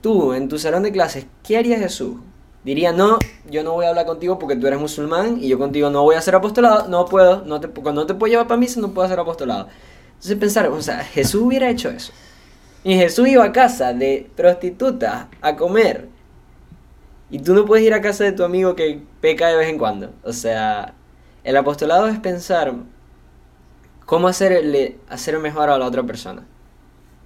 tú 0.00 0.32
en 0.32 0.48
tu 0.48 0.58
salón 0.58 0.82
de 0.82 0.92
clases, 0.92 1.26
¿qué 1.42 1.56
haría 1.58 1.78
Jesús? 1.78 2.16
Diría, 2.64 2.92
no, 2.92 3.18
yo 3.50 3.62
no 3.62 3.72
voy 3.72 3.86
a 3.86 3.90
hablar 3.90 4.06
contigo 4.06 4.38
porque 4.38 4.56
tú 4.56 4.66
eres 4.66 4.80
musulmán 4.80 5.38
y 5.40 5.48
yo 5.48 5.58
contigo 5.58 5.90
no 5.90 6.02
voy 6.02 6.16
a 6.16 6.18
hacer 6.18 6.34
apostolado, 6.34 6.88
no 6.88 7.06
puedo, 7.06 7.44
cuando 7.82 8.02
no 8.02 8.06
te 8.06 8.14
puedo 8.14 8.30
llevar 8.30 8.46
para 8.46 8.58
misa 8.58 8.80
no 8.80 8.92
puedo 8.92 9.06
hacer 9.06 9.18
apostolado. 9.20 9.68
Entonces 10.08 10.36
pensar, 10.36 10.68
o 10.68 10.82
sea, 10.82 11.04
Jesús 11.04 11.42
hubiera 11.42 11.70
hecho 11.70 11.90
eso. 11.90 12.12
Y 12.84 12.94
Jesús 12.96 13.28
iba 13.28 13.44
a 13.44 13.52
casa 13.52 13.92
de 13.92 14.28
prostitutas 14.36 15.26
a 15.40 15.56
comer. 15.56 16.08
Y 17.30 17.38
tú 17.40 17.54
no 17.54 17.64
puedes 17.66 17.84
ir 17.86 17.94
a 17.94 18.00
casa 18.00 18.24
de 18.24 18.32
tu 18.32 18.42
amigo 18.44 18.74
que 18.74 19.02
peca 19.20 19.48
de 19.48 19.56
vez 19.56 19.68
en 19.68 19.78
cuando. 19.78 20.12
O 20.24 20.32
sea, 20.32 20.94
El 21.44 21.56
apostolado 21.56 22.08
es 22.08 22.18
pensar 22.18 22.74
cómo 24.04 24.28
hacerle, 24.28 24.98
hacer 25.08 25.38
mejor 25.38 25.70
a 25.70 25.78
la 25.78 25.86
otra 25.86 26.02
persona. 26.02 26.46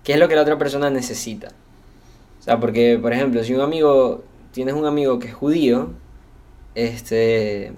¿Qué 0.05 0.13
es 0.15 0.19
lo 0.19 0.29
que 0.29 0.37
la 0.37 0.43
otra 0.43 0.59
persona 0.59 0.91
necesita? 0.91 1.49
O 2.43 2.45
sea, 2.45 2.59
porque, 2.59 2.99
por 3.01 3.13
ejemplo, 3.13 3.45
si 3.45 3.55
un 3.55 3.61
amigo, 3.61 4.25
tienes 4.51 4.75
un 4.75 4.85
amigo 4.85 5.21
que 5.21 5.29
es 5.29 5.35
judío, 5.35 5.91
este, 6.75 7.73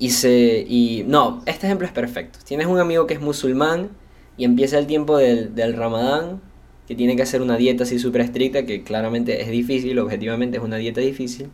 y 0.00 0.10
se, 0.10 0.66
y, 0.68 1.04
no, 1.06 1.44
este 1.46 1.66
ejemplo 1.66 1.86
es 1.86 1.92
perfecto. 1.92 2.40
Tienes 2.44 2.66
un 2.66 2.80
amigo 2.80 3.06
que 3.06 3.14
es 3.14 3.20
musulmán 3.20 3.90
y 4.36 4.44
empieza 4.44 4.80
el 4.80 4.88
tiempo 4.88 5.16
del, 5.16 5.54
del 5.54 5.76
ramadán, 5.76 6.40
que 6.88 6.96
tiene 6.96 7.14
que 7.14 7.22
hacer 7.22 7.40
una 7.40 7.56
dieta 7.56 7.84
así 7.84 8.00
súper 8.00 8.22
estricta, 8.22 8.66
que 8.66 8.82
claramente 8.82 9.40
es 9.42 9.48
difícil, 9.48 9.96
objetivamente 10.00 10.56
es 10.56 10.64
una 10.64 10.76
dieta 10.78 11.00
difícil. 11.00 11.48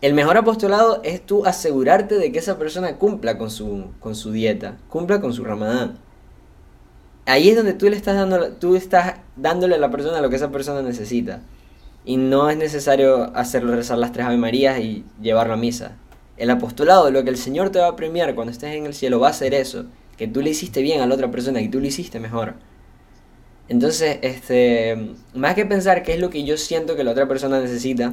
El 0.00 0.14
mejor 0.14 0.38
apostolado 0.38 1.02
es 1.04 1.20
tú 1.20 1.44
asegurarte 1.44 2.14
de 2.14 2.32
que 2.32 2.38
esa 2.38 2.58
persona 2.58 2.96
cumpla 2.96 3.36
con 3.36 3.50
su, 3.50 3.88
con 4.00 4.14
su 4.14 4.32
dieta, 4.32 4.78
cumpla 4.88 5.20
con 5.20 5.34
su 5.34 5.44
ramadán 5.44 5.98
ahí 7.26 7.48
es 7.48 7.56
donde 7.56 7.72
tú 7.72 7.88
le 7.88 7.96
estás 7.96 8.16
dando, 8.16 8.52
tú 8.52 8.76
estás 8.76 9.16
dándole 9.36 9.76
a 9.76 9.78
la 9.78 9.90
persona 9.90 10.20
lo 10.20 10.30
que 10.30 10.36
esa 10.36 10.50
persona 10.50 10.82
necesita. 10.82 11.40
Y 12.04 12.16
no 12.16 12.50
es 12.50 12.56
necesario 12.56 13.34
hacerlo 13.34 13.74
rezar 13.74 13.98
las 13.98 14.12
tres 14.12 14.26
Ave 14.26 14.36
Marías 14.36 14.78
y 14.78 15.04
llevarlo 15.22 15.54
a 15.54 15.56
misa. 15.56 15.92
El 16.36 16.50
apostolado, 16.50 17.10
lo 17.10 17.24
que 17.24 17.30
el 17.30 17.38
Señor 17.38 17.70
te 17.70 17.78
va 17.78 17.88
a 17.88 17.96
premiar 17.96 18.34
cuando 18.34 18.52
estés 18.52 18.74
en 18.74 18.86
el 18.86 18.94
cielo, 18.94 19.20
va 19.20 19.28
a 19.28 19.32
ser 19.32 19.54
eso. 19.54 19.86
Que 20.18 20.28
tú 20.28 20.42
le 20.42 20.50
hiciste 20.50 20.82
bien 20.82 21.00
a 21.00 21.06
la 21.06 21.14
otra 21.14 21.30
persona 21.30 21.60
y 21.60 21.68
tú 21.68 21.80
le 21.80 21.88
hiciste 21.88 22.20
mejor. 22.20 22.54
Entonces, 23.68 24.18
este, 24.20 25.14
más 25.34 25.54
que 25.54 25.64
pensar 25.64 26.02
qué 26.02 26.12
es 26.12 26.20
lo 26.20 26.28
que 26.28 26.44
yo 26.44 26.58
siento 26.58 26.96
que 26.96 27.04
la 27.04 27.12
otra 27.12 27.26
persona 27.26 27.60
necesita, 27.60 28.12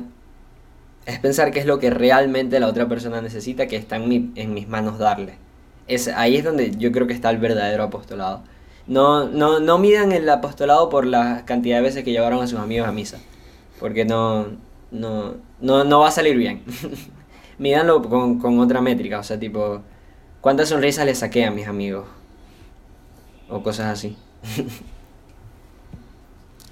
es 1.05 1.19
pensar 1.19 1.51
qué 1.51 1.59
es 1.59 1.65
lo 1.65 1.79
que 1.79 1.89
realmente 1.89 2.59
la 2.59 2.67
otra 2.67 2.87
persona 2.87 3.21
necesita 3.21 3.67
que 3.67 3.75
está 3.75 3.97
en, 3.97 4.31
en 4.35 4.53
mis 4.53 4.69
manos 4.69 4.99
darle. 4.99 5.33
Es, 5.87 6.07
ahí 6.07 6.37
es 6.37 6.45
donde 6.45 6.71
yo 6.77 6.91
creo 6.91 7.07
que 7.07 7.13
está 7.13 7.29
el 7.29 7.37
verdadero 7.37 7.83
apostolado. 7.83 8.43
No, 8.91 9.23
no, 9.29 9.61
no 9.61 9.77
midan 9.77 10.11
el 10.11 10.27
apostolado 10.29 10.89
por 10.89 11.05
la 11.05 11.45
cantidad 11.45 11.77
de 11.77 11.81
veces 11.81 12.03
que 12.03 12.11
llevaron 12.11 12.43
a 12.43 12.47
sus 12.47 12.59
amigos 12.59 12.89
a 12.89 12.91
misa. 12.91 13.19
Porque 13.79 14.03
no, 14.03 14.47
no, 14.91 15.35
no, 15.61 15.99
va 16.01 16.09
a 16.09 16.11
salir 16.11 16.35
bien. 16.35 16.61
Mídanlo 17.57 18.01
con, 18.01 18.37
con 18.37 18.59
otra 18.59 18.81
métrica. 18.81 19.19
O 19.19 19.23
sea, 19.23 19.39
tipo, 19.39 19.81
¿cuántas 20.41 20.67
sonrisas 20.67 21.05
le 21.05 21.15
saqué 21.15 21.45
a 21.45 21.51
mis 21.51 21.67
amigos? 21.67 22.05
O 23.47 23.63
cosas 23.63 23.87
así. 23.87 24.17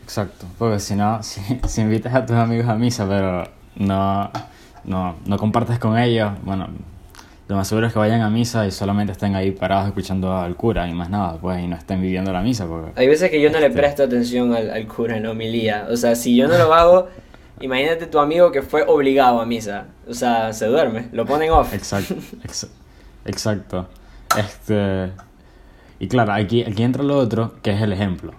Exacto, 0.04 0.46
porque 0.58 0.82
si 0.82 0.96
no, 0.96 1.24
si, 1.24 1.40
si, 1.70 1.80
invitas 1.80 2.14
a 2.14 2.26
tus 2.26 2.36
amigos 2.36 2.68
a 2.68 2.76
misa, 2.76 3.08
pero 3.08 3.50
no, 3.78 4.30
no, 4.84 5.16
no 5.26 5.38
compartes 5.38 5.80
con 5.80 5.98
ellos, 5.98 6.34
bueno, 6.44 6.68
lo 7.50 7.56
más 7.56 7.68
seguro 7.68 7.88
es 7.88 7.94
que 7.94 7.98
vayan 7.98 8.22
a 8.22 8.30
misa 8.30 8.68
y 8.68 8.72
solamente 8.72 9.12
estén 9.12 9.36
ahí 9.36 9.50
parados 9.50 9.88
escuchando 9.88 10.38
al 10.38 10.56
cura 10.56 10.88
y 10.88 10.94
más 10.94 11.10
nada, 11.10 11.40
pues, 11.42 11.60
y 11.64 11.68
no 11.68 11.76
estén 11.76 12.00
viviendo 12.00 12.32
la 12.32 12.42
misa. 12.42 12.68
Porque, 12.68 12.92
Hay 12.96 13.08
veces 13.08 13.32
que 13.32 13.42
yo 13.42 13.50
no 13.50 13.60
le 13.60 13.66
este 13.66 13.80
presto 13.80 14.04
atención 14.04 14.54
al, 14.54 14.88
cura 14.88 15.18
en 15.18 15.26
homilía. 15.26 15.88
O 15.90 15.98
sea, 15.98 16.14
si 16.14 16.36
yo 16.36 16.48
no 16.48 16.60
lo 16.60 16.72
hago, 16.72 17.08
imagínate 17.60 18.06
tu 18.06 18.20
amigo 18.20 18.52
que 18.52 18.62
fue 18.62 18.84
obligado 18.84 19.42
a 19.42 19.48
misa. 19.48 19.88
O 20.08 20.14
sea, 20.14 20.54
se 20.54 20.68
duerme, 20.68 21.10
lo 21.12 21.26
ponen 21.26 21.50
off. 21.50 21.74
Exacto, 21.74 22.14
exacto. 23.26 23.90
Este, 24.38 25.12
y 26.00 26.08
claro, 26.08 26.34
aquí, 26.34 26.64
aquí 26.64 26.84
entra 26.84 27.02
lo 27.02 27.18
otro, 27.18 27.56
que 27.64 27.72
es 27.72 27.82
el 27.82 27.94
ejemplo, 27.94 28.34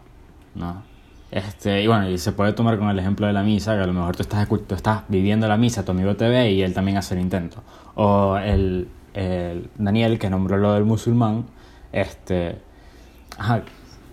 ¿no? 0.54 0.84
Este, 1.32 1.82
y 1.82 1.88
bueno, 1.88 2.08
y 2.08 2.16
se 2.18 2.30
puede 2.30 2.52
tomar 2.52 2.78
con 2.78 2.88
el 2.88 2.98
ejemplo 3.00 3.26
de 3.26 3.32
la 3.32 3.42
misa, 3.42 3.74
que 3.74 3.82
a 3.82 3.86
lo 3.86 3.92
mejor 3.92 4.14
tú 4.14 4.22
estás, 4.22 4.46
tú 4.48 4.74
estás 4.76 5.02
viviendo 5.08 5.48
la 5.48 5.56
misa, 5.56 5.84
tu 5.84 5.90
amigo 5.90 6.14
te 6.14 6.28
ve 6.28 6.52
y 6.52 6.62
él 6.62 6.74
también 6.74 6.96
hace 6.96 7.14
el 7.14 7.20
intento. 7.20 7.64
O 7.96 8.36
el, 8.36 8.86
el 9.14 9.70
Daniel, 9.76 10.18
que 10.18 10.30
nombró 10.30 10.56
lo 10.56 10.74
del 10.74 10.84
musulmán, 10.84 11.46
este, 11.92 12.58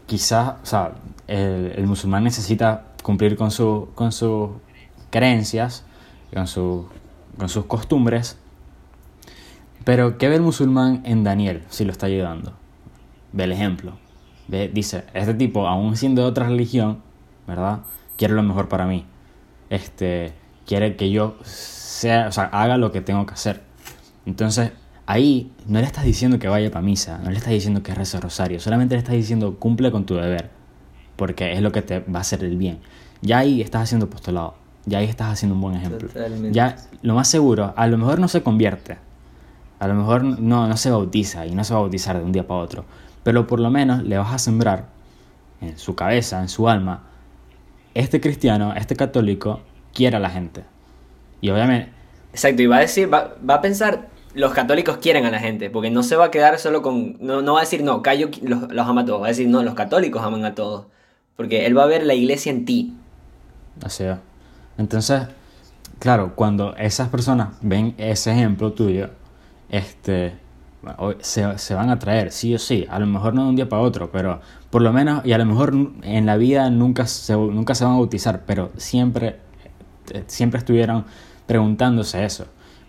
quizás, 0.05 0.55
o 0.63 0.65
sea, 0.65 0.93
el, 1.27 1.85
musulmán 1.85 2.23
necesita 2.23 2.85
cumplir 3.03 3.35
con, 3.35 3.51
su, 3.51 3.89
con 3.95 4.11
sus 4.11 4.49
creencias, 5.09 5.85
con, 6.33 6.47
su, 6.47 6.87
con 7.37 7.49
sus 7.49 7.65
costumbres, 7.65 8.37
pero 9.83 10.17
¿qué 10.17 10.27
ve 10.27 10.35
el 10.35 10.41
musulmán 10.41 11.01
en 11.05 11.23
Daniel 11.23 11.63
si 11.69 11.85
lo 11.85 11.91
está 11.91 12.07
ayudando? 12.07 12.53
Ve 13.31 13.45
el 13.45 13.53
ejemplo. 13.53 13.93
Ve, 14.47 14.69
dice, 14.73 15.05
este 15.13 15.33
tipo, 15.33 15.67
aún 15.67 15.95
siendo 15.95 16.23
de 16.23 16.27
otra 16.27 16.47
religión, 16.47 17.01
¿verdad? 17.47 17.79
Quiere 18.17 18.33
lo 18.33 18.43
mejor 18.43 18.67
para 18.67 18.85
mí. 18.85 19.05
Este, 19.69 20.33
quiere 20.65 20.95
que 20.97 21.09
yo 21.09 21.37
sea, 21.43 22.27
o 22.27 22.31
sea, 22.31 22.45
haga 22.45 22.77
lo 22.77 22.91
que 22.91 23.01
tengo 23.01 23.25
que 23.25 23.33
hacer. 23.33 23.63
Entonces, 24.25 24.71
ahí 25.07 25.51
no 25.67 25.79
le 25.79 25.85
estás 25.85 26.03
diciendo 26.03 26.37
que 26.37 26.47
vaya 26.47 26.69
para 26.69 26.83
misa, 26.83 27.17
no 27.23 27.31
le 27.31 27.37
estás 27.37 27.51
diciendo 27.51 27.81
que 27.81 27.95
reza 27.95 28.19
rosario, 28.19 28.59
solamente 28.59 28.93
le 28.95 28.99
estás 28.99 29.15
diciendo 29.15 29.55
cumple 29.57 29.91
con 29.91 30.05
tu 30.05 30.15
deber, 30.15 30.51
porque 31.15 31.53
es 31.53 31.61
lo 31.61 31.71
que 31.71 31.81
te 31.81 32.01
va 32.01 32.19
a 32.19 32.21
hacer 32.21 32.43
el 32.43 32.57
bien. 32.57 32.79
Ya 33.21 33.39
ahí 33.39 33.61
estás 33.61 33.83
haciendo 33.83 34.05
apostolado, 34.05 34.55
ya 34.85 34.99
ahí 34.99 35.05
estás 35.05 35.31
haciendo 35.31 35.55
un 35.55 35.61
buen 35.61 35.75
ejemplo. 35.75 36.09
Ya 36.51 36.75
lo 37.01 37.15
más 37.15 37.29
seguro, 37.29 37.73
a 37.75 37.87
lo 37.87 37.97
mejor 37.97 38.19
no 38.19 38.27
se 38.27 38.43
convierte, 38.43 38.97
a 39.79 39.87
lo 39.87 39.95
mejor 39.95 40.23
no, 40.23 40.67
no 40.67 40.77
se 40.77 40.91
bautiza 40.91 41.45
y 41.45 41.55
no 41.55 41.63
se 41.63 41.73
va 41.73 41.79
a 41.79 41.81
bautizar 41.83 42.17
de 42.17 42.23
un 42.23 42.33
día 42.33 42.45
para 42.45 42.59
otro, 42.59 42.85
pero 43.23 43.47
por 43.47 43.59
lo 43.59 43.71
menos 43.71 44.03
le 44.03 44.17
vas 44.17 44.33
a 44.33 44.37
sembrar 44.37 44.89
en 45.61 45.77
su 45.79 45.95
cabeza, 45.95 46.41
en 46.41 46.49
su 46.49 46.67
alma, 46.67 47.03
este 47.93 48.19
cristiano, 48.19 48.73
este 48.75 48.95
católico 48.95 49.61
quiere 49.93 50.17
a 50.17 50.19
la 50.19 50.29
gente. 50.29 50.65
Y 51.39 51.49
obviamente... 51.49 51.91
Exacto, 52.33 52.61
y 52.61 52.67
va 52.67 52.77
a 52.77 52.81
decir, 52.81 53.11
va, 53.11 53.35
va 53.49 53.55
a 53.55 53.61
pensar, 53.61 54.09
los 54.37 54.53
católicos 54.53 54.97
quieren 54.97 55.25
a 55.25 55.31
la 55.31 55.39
gente, 55.39 55.69
porque 55.71 55.89
no 55.89 56.03
se 56.03 56.15
va 56.15 56.25
a 56.25 56.31
quedar 56.31 56.59
solo 56.59 56.83
con, 56.83 57.17
no, 57.19 57.41
no 57.41 57.53
va 57.53 57.59
a 57.59 57.63
decir, 57.63 57.83
no, 57.83 58.03
Cayo 58.03 58.29
los, 58.43 58.71
los, 58.71 58.87
ama 58.87 59.01
a 59.01 59.05
todos, 59.05 59.21
va 59.21 59.25
a 59.25 59.29
decir, 59.29 59.47
no, 59.47 59.63
los 59.63 59.73
católicos 59.73 60.23
aman 60.23 60.45
a 60.45 60.53
todos, 60.53 60.85
porque 61.35 61.65
él 61.65 61.75
va 61.75 61.83
a 61.83 61.87
ver 61.87 62.05
la 62.05 62.13
iglesia 62.13 62.51
en 62.51 62.63
ti. 62.63 62.93
Así 63.83 64.03
es. 64.03 64.17
Entonces, 64.77 65.23
claro, 65.97 66.33
cuando 66.35 66.75
esas 66.77 67.09
personas 67.09 67.49
ven 67.61 67.95
ese 67.97 68.31
ejemplo 68.31 68.73
tuyo, 68.73 69.09
este, 69.69 70.35
se, 71.21 71.57
se, 71.57 71.73
van 71.73 71.89
a 71.89 71.97
traer, 71.97 72.31
sí 72.31 72.53
o 72.53 72.59
sí, 72.59 72.85
a 72.89 72.99
lo 72.99 73.07
mejor 73.07 73.33
no 73.33 73.43
de 73.43 73.49
un 73.49 73.55
día 73.55 73.67
para 73.67 73.81
otro, 73.81 74.11
pero 74.11 74.39
por 74.69 74.83
lo 74.83 74.93
menos, 74.93 75.25
y 75.25 75.33
a 75.33 75.39
lo 75.39 75.45
mejor 75.45 75.73
en 76.03 76.25
la 76.27 76.37
vida 76.37 76.69
nunca 76.69 77.07
se, 77.07 77.33
nunca 77.33 77.73
se 77.73 77.85
van 77.85 77.95
a 77.95 77.97
bautizar, 77.97 78.43
pero 78.45 78.69
siempre, 78.77 79.39
siempre 80.27 80.59
estuvieron 80.59 81.05
preguntándose 81.47 82.23
eso. 82.23 82.45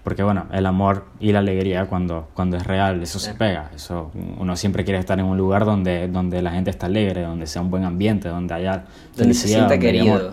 Porque 0.09 0.23
bueno, 0.23 0.47
el 0.53 0.65
amor 0.65 1.05
y 1.21 1.33
la 1.33 1.41
alegría 1.41 1.85
cuando, 1.85 2.29
cuando 2.33 2.57
es 2.57 2.67
real, 2.67 3.03
eso 3.03 3.19
se 3.19 3.35
pega. 3.35 3.71
Eso, 3.77 4.11
uno 4.39 4.57
siempre 4.57 4.83
quiere 4.83 4.99
estar 4.99 5.19
en 5.19 5.27
un 5.27 5.37
lugar 5.37 5.67
donde, 5.67 6.09
donde 6.09 6.41
la 6.41 6.51
gente 6.51 6.71
está 6.71 6.87
alegre, 6.87 7.25
donde 7.25 7.47
sea 7.47 7.61
un 7.61 7.71
buen 7.71 7.85
ambiente, 7.85 8.31
donde 8.31 8.55
haya 8.55 8.87
donde 9.15 9.35
se 9.35 9.49
sienta 9.49 9.79
querido. 9.79 10.33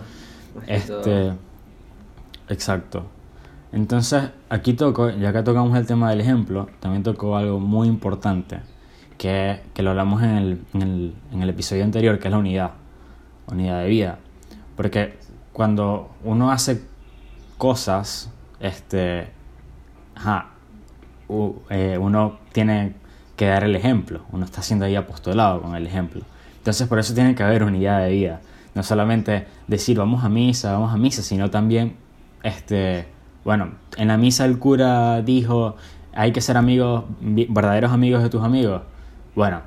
Este, 0.66 1.34
exacto. 2.48 3.04
Entonces, 3.70 4.30
aquí 4.48 4.72
toco, 4.72 5.10
ya 5.10 5.30
que 5.30 5.42
tocamos 5.42 5.76
el 5.76 5.84
tema 5.84 6.08
del 6.08 6.22
ejemplo, 6.22 6.70
también 6.80 7.02
tocó 7.02 7.36
algo 7.36 7.60
muy 7.60 7.86
importante, 7.86 8.60
que, 9.18 9.60
que 9.74 9.82
lo 9.82 9.90
hablamos 9.90 10.22
en 10.22 10.30
el, 10.30 10.60
en, 10.72 10.82
el, 10.82 11.14
en 11.34 11.42
el 11.42 11.50
episodio 11.50 11.84
anterior, 11.84 12.18
que 12.18 12.28
es 12.28 12.32
la 12.32 12.38
unidad, 12.38 12.70
unidad 13.46 13.82
de 13.82 13.88
vida. 13.88 14.18
Porque 14.74 15.18
cuando 15.52 16.12
uno 16.24 16.50
hace 16.50 16.80
cosas, 17.58 18.30
este, 18.58 19.35
ajá, 20.16 20.46
eh, 21.70 21.98
uno 22.00 22.38
tiene 22.52 22.94
que 23.36 23.46
dar 23.46 23.64
el 23.64 23.76
ejemplo, 23.76 24.22
uno 24.32 24.44
está 24.44 24.62
siendo 24.62 24.86
ahí 24.86 24.96
apostolado 24.96 25.62
con 25.62 25.76
el 25.76 25.86
ejemplo. 25.86 26.22
Entonces 26.58 26.88
por 26.88 26.98
eso 26.98 27.14
tiene 27.14 27.34
que 27.34 27.42
haber 27.42 27.62
unidad 27.62 28.00
de 28.00 28.10
vida, 28.10 28.40
no 28.74 28.82
solamente 28.82 29.46
decir 29.68 29.98
vamos 29.98 30.24
a 30.24 30.28
misa, 30.28 30.72
vamos 30.72 30.92
a 30.92 30.96
misa, 30.96 31.22
sino 31.22 31.50
también, 31.50 31.96
este, 32.42 33.06
bueno, 33.44 33.74
en 33.96 34.08
la 34.08 34.16
misa 34.16 34.44
el 34.44 34.58
cura 34.58 35.22
dijo 35.22 35.76
hay 36.16 36.32
que 36.32 36.40
ser 36.40 36.56
amigos, 36.56 37.04
verdaderos 37.20 37.92
amigos 37.92 38.22
de 38.22 38.30
tus 38.30 38.42
amigos. 38.42 38.82
Bueno, 39.34 39.60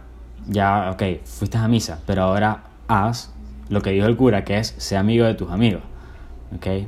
ya, 0.48 0.89
ok, 0.91 1.24
fuiste 1.24 1.60
a 1.60 1.68
misa, 1.68 2.00
pero 2.08 2.24
ahora 2.24 2.63
haz 2.88 3.32
lo 3.70 3.82
que 3.82 3.91
dijo 3.91 4.08
el 4.08 4.18
cura, 4.18 4.44
que 4.44 4.58
es 4.58 4.74
ser 4.77 4.98
amigo 4.98 5.25
de 5.25 5.36
tus 5.36 5.51
amigos. 5.51 5.84
¿Ok? 6.56 6.88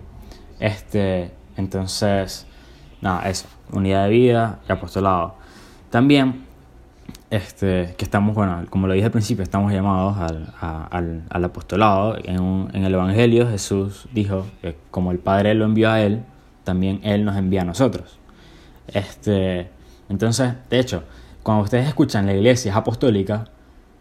Este, 0.59 1.31
entonces, 1.57 2.47
nada, 3.01 3.29
eso, 3.29 3.47
unidad 3.71 4.05
de 4.05 4.09
vida 4.09 4.59
y 4.67 4.71
apostolado. 4.71 5.35
También, 5.89 6.45
este, 7.29 7.95
que 7.97 8.05
estamos, 8.05 8.35
bueno, 8.35 8.65
como 8.69 8.87
lo 8.87 8.93
dije 8.93 9.05
al 9.05 9.11
principio, 9.11 9.43
estamos 9.43 9.71
llamados 9.73 10.17
al, 10.17 11.23
al, 11.29 11.45
apostolado. 11.45 12.17
En, 12.23 12.69
en, 12.73 12.85
el 12.85 12.93
Evangelio 12.93 13.49
Jesús 13.49 14.07
dijo 14.13 14.45
que 14.61 14.77
como 14.91 15.11
el 15.11 15.19
Padre 15.19 15.53
lo 15.53 15.65
envió 15.65 15.89
a 15.89 16.01
Él, 16.01 16.23
también 16.63 16.99
Él 17.03 17.25
nos 17.25 17.35
envía 17.35 17.61
a 17.61 17.65
nosotros. 17.65 18.19
Este, 18.87 19.69
entonces, 20.09 20.53
de 20.69 20.79
hecho, 20.79 21.03
cuando 21.43 21.63
ustedes 21.63 21.87
escuchan 21.87 22.25
la 22.25 22.33
iglesia 22.33 22.71
es 22.71 22.77
apostólica, 22.77 23.45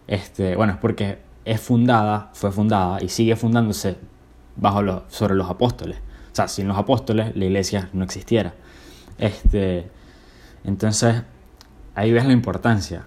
este, 0.06 0.56
bueno, 0.56 0.74
es 0.74 0.78
porque 0.78 1.18
es 1.44 1.60
fundada, 1.60 2.30
fue 2.32 2.52
fundada 2.52 3.02
y 3.02 3.08
sigue 3.08 3.36
fundándose 3.36 3.96
bajo 4.56 4.82
los, 4.82 5.02
sobre 5.08 5.34
los 5.34 5.48
apóstoles. 5.48 5.98
O 6.32 6.34
sea, 6.34 6.48
sin 6.48 6.68
los 6.68 6.76
apóstoles 6.76 7.34
la 7.34 7.44
iglesia 7.44 7.88
no 7.92 8.04
existiera. 8.04 8.54
Este, 9.20 9.86
entonces, 10.64 11.22
ahí 11.94 12.10
ves 12.10 12.24
la 12.24 12.32
importancia 12.32 13.04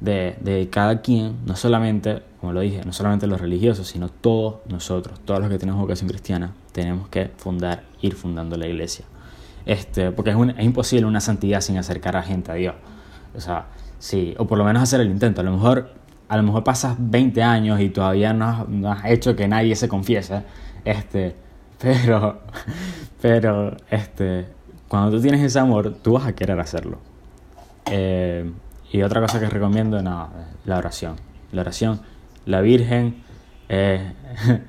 de, 0.00 0.36
de 0.40 0.68
cada 0.70 1.00
quien, 1.00 1.38
no 1.46 1.56
solamente, 1.56 2.22
como 2.40 2.52
lo 2.52 2.60
dije, 2.60 2.82
no 2.84 2.92
solamente 2.92 3.26
los 3.26 3.40
religiosos, 3.40 3.88
sino 3.88 4.08
todos 4.08 4.56
nosotros, 4.68 5.18
todos 5.24 5.40
los 5.40 5.48
que 5.48 5.58
tenemos 5.58 5.80
vocación 5.80 6.08
cristiana, 6.08 6.52
tenemos 6.72 7.08
que 7.08 7.30
fundar, 7.36 7.84
ir 8.02 8.14
fundando 8.14 8.56
la 8.56 8.66
iglesia. 8.66 9.06
Este, 9.66 10.10
porque 10.12 10.30
es, 10.30 10.36
imposible 10.64 11.06
una 11.06 11.20
santidad 11.20 11.60
sin 11.60 11.78
acercar 11.78 12.16
a 12.16 12.22
gente 12.22 12.52
a 12.52 12.54
Dios. 12.54 12.74
O 13.34 13.40
sea, 13.40 13.66
sí, 13.98 14.34
o 14.38 14.46
por 14.46 14.58
lo 14.58 14.64
menos 14.64 14.82
hacer 14.82 15.00
el 15.00 15.10
intento. 15.10 15.40
A 15.40 15.44
lo 15.44 15.52
mejor, 15.52 15.90
a 16.28 16.36
lo 16.36 16.42
mejor 16.42 16.64
pasas 16.64 16.96
20 16.98 17.42
años 17.42 17.80
y 17.80 17.88
todavía 17.88 18.32
no 18.32 18.44
has, 18.46 18.68
no 18.68 18.92
has 18.92 19.06
hecho 19.06 19.34
que 19.34 19.48
nadie 19.48 19.74
se 19.76 19.88
confiese. 19.88 20.42
Este, 20.84 21.36
pero, 21.78 22.42
pero, 23.20 23.76
este, 23.90 24.46
cuando 24.88 25.10
tú 25.16 25.22
tienes 25.22 25.40
ese 25.42 25.58
amor, 25.58 25.94
tú 26.02 26.12
vas 26.12 26.26
a 26.26 26.34
querer 26.34 26.58
hacerlo. 26.60 26.98
Eh, 27.90 28.50
y 28.92 29.02
otra 29.02 29.20
cosa 29.20 29.40
que 29.40 29.48
recomiendo, 29.48 30.00
no, 30.02 30.28
la 30.64 30.78
oración. 30.78 31.16
La 31.52 31.62
oración, 31.62 32.00
la 32.46 32.60
Virgen, 32.60 33.22
eh, 33.68 34.12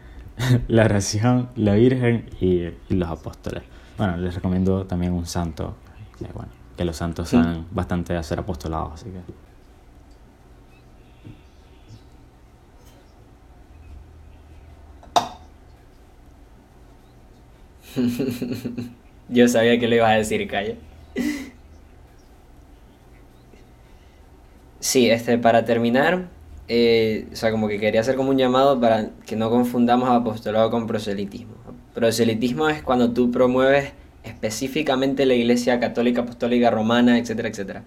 la 0.67 0.85
oración, 0.85 1.49
la 1.55 1.73
Virgen 1.73 2.29
y, 2.39 2.63
y, 2.63 2.95
los 2.95 3.09
apóstoles. 3.09 3.63
Bueno, 3.97 4.17
les 4.17 4.35
recomiendo 4.35 4.85
también 4.85 5.13
un 5.13 5.25
santo, 5.25 5.75
que, 6.17 6.25
bueno, 6.33 6.51
que 6.75 6.85
los 6.85 6.95
santos 6.97 7.29
Sí. 7.29 7.37
saben 7.37 7.65
bastante 7.71 8.15
hacer 8.15 8.39
apostolados, 8.39 8.93
así 8.93 9.09
que... 9.11 9.21
Yo 19.29 19.47
sabía 19.47 19.79
que 19.79 19.87
lo 19.87 19.95
ibas 19.95 20.11
a 20.11 20.15
decir, 20.15 20.47
Calla. 20.47 20.75
Sí, 24.79 25.09
este, 25.09 25.37
para 25.39 25.65
terminar, 25.65 26.27
eh, 26.67 27.27
o 27.33 27.35
sea, 27.35 27.49
como 27.51 27.67
que 27.67 27.79
quería 27.79 28.01
hacer 28.01 28.15
como 28.15 28.29
un 28.29 28.37
llamado 28.37 28.79
para 28.79 29.09
que 29.25 29.35
no 29.35 29.49
confundamos 29.49 30.09
apostolado 30.09 30.69
con 30.69 30.85
proselitismo. 30.85 31.55
Proselitismo 31.95 32.69
es 32.69 32.83
cuando 32.83 33.11
tú 33.11 33.31
promueves 33.31 33.93
específicamente 34.23 35.25
la 35.25 35.33
iglesia 35.33 35.79
católica, 35.79 36.21
apostólica, 36.21 36.69
romana, 36.69 37.17
etcétera, 37.17 37.49
etcétera. 37.49 37.83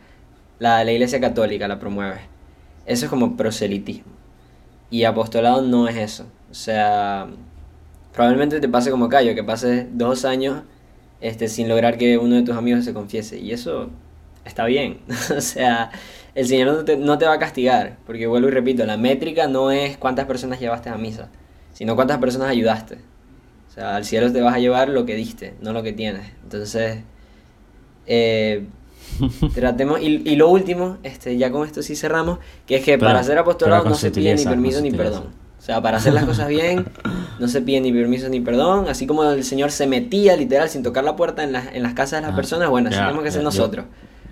La, 0.58 0.82
la 0.82 0.92
iglesia 0.92 1.20
católica 1.20 1.68
la 1.68 1.78
promueves. 1.78 2.20
Eso 2.86 3.04
es 3.04 3.10
como 3.10 3.36
proselitismo. 3.36 4.12
Y 4.90 5.04
apostolado 5.04 5.62
no 5.62 5.86
es 5.88 5.96
eso. 5.96 6.26
O 6.50 6.54
sea, 6.54 7.28
probablemente 8.12 8.60
te 8.60 8.68
pase 8.68 8.90
como 8.90 9.08
Cayo, 9.08 9.34
que 9.34 9.44
pases 9.44 9.86
dos 9.92 10.24
años 10.24 10.62
este, 11.20 11.48
sin 11.48 11.68
lograr 11.68 11.98
que 11.98 12.18
uno 12.18 12.36
de 12.36 12.42
tus 12.42 12.56
amigos 12.56 12.84
se 12.84 12.92
confiese. 12.92 13.38
Y 13.38 13.52
eso 13.52 13.90
está 14.44 14.64
bien. 14.66 14.98
o 15.36 15.40
sea, 15.40 15.90
el 16.34 16.46
Señor 16.46 16.68
no 16.68 16.84
te, 16.84 16.96
no 16.96 17.18
te 17.18 17.26
va 17.26 17.34
a 17.34 17.38
castigar. 17.38 17.96
Porque 18.06 18.26
vuelvo 18.26 18.48
y 18.48 18.52
repito, 18.52 18.84
la 18.86 18.96
métrica 18.96 19.46
no 19.48 19.70
es 19.70 19.96
cuántas 19.96 20.26
personas 20.26 20.60
llevaste 20.60 20.88
a 20.90 20.96
misa, 20.96 21.28
sino 21.72 21.94
cuántas 21.96 22.18
personas 22.18 22.48
ayudaste. 22.48 22.98
O 23.68 23.70
sea, 23.74 23.96
al 23.96 24.04
cielo 24.04 24.32
te 24.32 24.40
vas 24.40 24.54
a 24.54 24.58
llevar 24.58 24.88
lo 24.88 25.06
que 25.06 25.14
diste, 25.14 25.54
no 25.60 25.72
lo 25.72 25.82
que 25.82 25.92
tienes. 25.92 26.22
Entonces, 26.42 26.98
eh, 28.06 28.64
tratemos. 29.54 30.00
Y, 30.00 30.22
y 30.28 30.36
lo 30.36 30.48
último, 30.48 30.98
este, 31.02 31.36
ya 31.36 31.50
con 31.50 31.66
esto 31.66 31.82
sí 31.82 31.96
cerramos, 31.96 32.38
que 32.66 32.76
es 32.76 32.84
que 32.84 32.98
Pero- 32.98 33.10
para 33.10 33.22
ser 33.22 33.38
apostolado 33.38 33.88
no 33.88 33.94
se 33.94 34.10
pide 34.10 34.34
ni 34.34 34.44
permiso 34.44 34.80
ni 34.80 34.90
perdón. 34.90 35.47
Sea, 35.68 35.82
para 35.82 35.98
hacer 35.98 36.14
las 36.14 36.24
cosas 36.24 36.48
bien, 36.48 36.86
no 37.38 37.46
se 37.46 37.60
pide 37.60 37.82
ni 37.82 37.92
permiso 37.92 38.30
ni 38.30 38.40
perdón. 38.40 38.88
Así 38.88 39.06
como 39.06 39.22
el 39.24 39.44
Señor 39.44 39.70
se 39.70 39.86
metía 39.86 40.34
literal 40.34 40.70
sin 40.70 40.82
tocar 40.82 41.04
la 41.04 41.14
puerta 41.14 41.44
en, 41.44 41.52
las 41.52 41.66
en 41.74 41.82
las 41.82 41.92
casas 41.92 42.22
de 42.22 42.26
las 42.26 42.32
Ah, 42.32 42.36
personas, 42.36 42.70
bueno, 42.70 42.88
así 42.88 42.96
ya, 42.96 43.02
tenemos 43.04 43.22
que 43.22 43.30
ser 43.30 43.40
ya, 43.40 43.42
yo- 43.42 43.44
nosotros. 43.50 43.84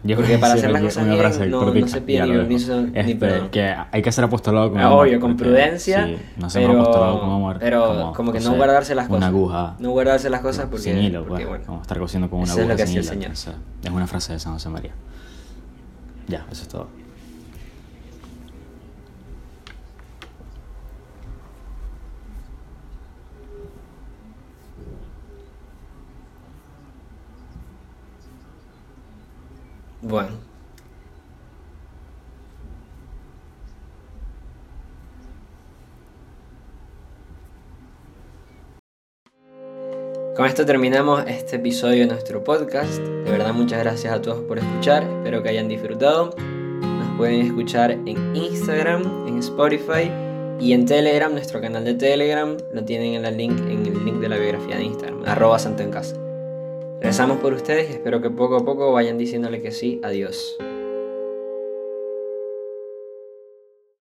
Yo 0.02 0.16
Porque 0.16 0.38
para 0.38 0.54
hacer 0.54 0.70
las 0.70 0.80
cosas 0.80 1.04
bien, 1.04 1.18
frase 1.18 1.46
no- 1.48 1.74
no 1.74 1.88
se 1.88 2.00
pide 2.00 2.22
ni 2.22 2.30
permiso 2.32 2.80
ni 2.80 2.98
Este, 2.98 3.16
perdón. 3.16 3.50
Que 3.50 3.74
hay 3.92 4.00
que 4.00 4.12
ser 4.12 4.24
apostolado 4.24 4.70
con 4.70 4.80
Ah, 4.80 4.86
amor. 4.86 5.06
obvio, 5.06 5.20
con 5.20 5.36
prudencia, 5.36 6.06
sí, 6.06 6.16
no 6.38 6.48
pero, 6.54 6.80
apostolado 6.80 7.20
con 7.20 7.30
amor. 7.30 7.56
pero 7.60 8.12
como, 8.16 8.32
que 8.32 8.40
no 8.40 8.50
sé, 8.52 8.56
guardarse 8.56 8.94
las 8.94 9.06
cosas. 9.06 9.18
Una 9.18 9.26
aguja. 9.26 9.76
No 9.78 9.90
guardarse 9.90 10.30
las 10.30 10.40
cosas 10.40 10.68
porque, 10.70 10.84
sin 10.84 10.96
hilo, 11.02 11.26
porque, 11.26 11.44
pues, 11.44 11.48
bueno, 11.48 11.64
como 11.66 11.82
estar 11.82 11.98
cosiendo 11.98 12.30
con 12.30 12.38
una 12.40 12.44
eso 12.50 12.54
es 12.54 12.58
aguja 12.60 12.72
lo 12.72 12.76
que 12.78 12.86
sin 12.86 12.98
hacía 13.00 13.12
el 13.12 13.18
hilo. 13.18 13.26
Señor. 13.26 13.32
o 13.32 13.36
sea, 13.36 13.54
es 13.84 13.90
una 13.90 14.06
frase 14.06 14.32
de 14.32 14.38
San 14.38 14.54
José 14.54 14.70
María. 14.70 14.92
Ya, 16.28 16.46
eso 16.50 16.62
es 16.62 16.68
todo. 16.68 16.88
Bueno. 30.02 30.46
Con 40.36 40.44
esto 40.44 40.66
terminamos 40.66 41.24
este 41.26 41.56
episodio 41.56 42.00
de 42.00 42.08
nuestro 42.08 42.44
podcast. 42.44 42.98
De 42.98 43.30
verdad 43.30 43.54
muchas 43.54 43.78
gracias 43.78 44.12
a 44.12 44.20
todos 44.20 44.42
por 44.42 44.58
escuchar. 44.58 45.02
Espero 45.02 45.42
que 45.42 45.48
hayan 45.48 45.66
disfrutado. 45.66 46.34
Nos 46.36 47.16
pueden 47.16 47.40
escuchar 47.40 47.92
en 47.92 48.36
Instagram, 48.36 49.26
en 49.26 49.38
Spotify 49.38 50.10
y 50.60 50.74
en 50.74 50.84
Telegram, 50.84 51.32
nuestro 51.32 51.62
canal 51.62 51.86
de 51.86 51.94
Telegram. 51.94 52.54
Lo 52.70 52.84
tienen 52.84 53.14
en, 53.14 53.22
la 53.22 53.30
link, 53.30 53.58
en 53.60 53.86
el 53.86 54.04
link 54.04 54.16
de 54.16 54.28
la 54.28 54.36
biografía 54.36 54.76
de 54.76 54.84
Instagram, 54.84 55.22
arroba 55.24 55.58
santo 55.58 55.82
en 55.82 55.90
casa. 55.90 56.25
Rezamos 57.00 57.38
por 57.38 57.52
ustedes 57.52 57.90
y 57.90 57.92
espero 57.92 58.20
que 58.22 58.30
poco 58.30 58.56
a 58.56 58.64
poco 58.64 58.92
vayan 58.92 59.18
diciéndole 59.18 59.60
que 59.60 59.70
sí 59.70 60.00
a 60.02 60.10
Dios. 60.10 60.56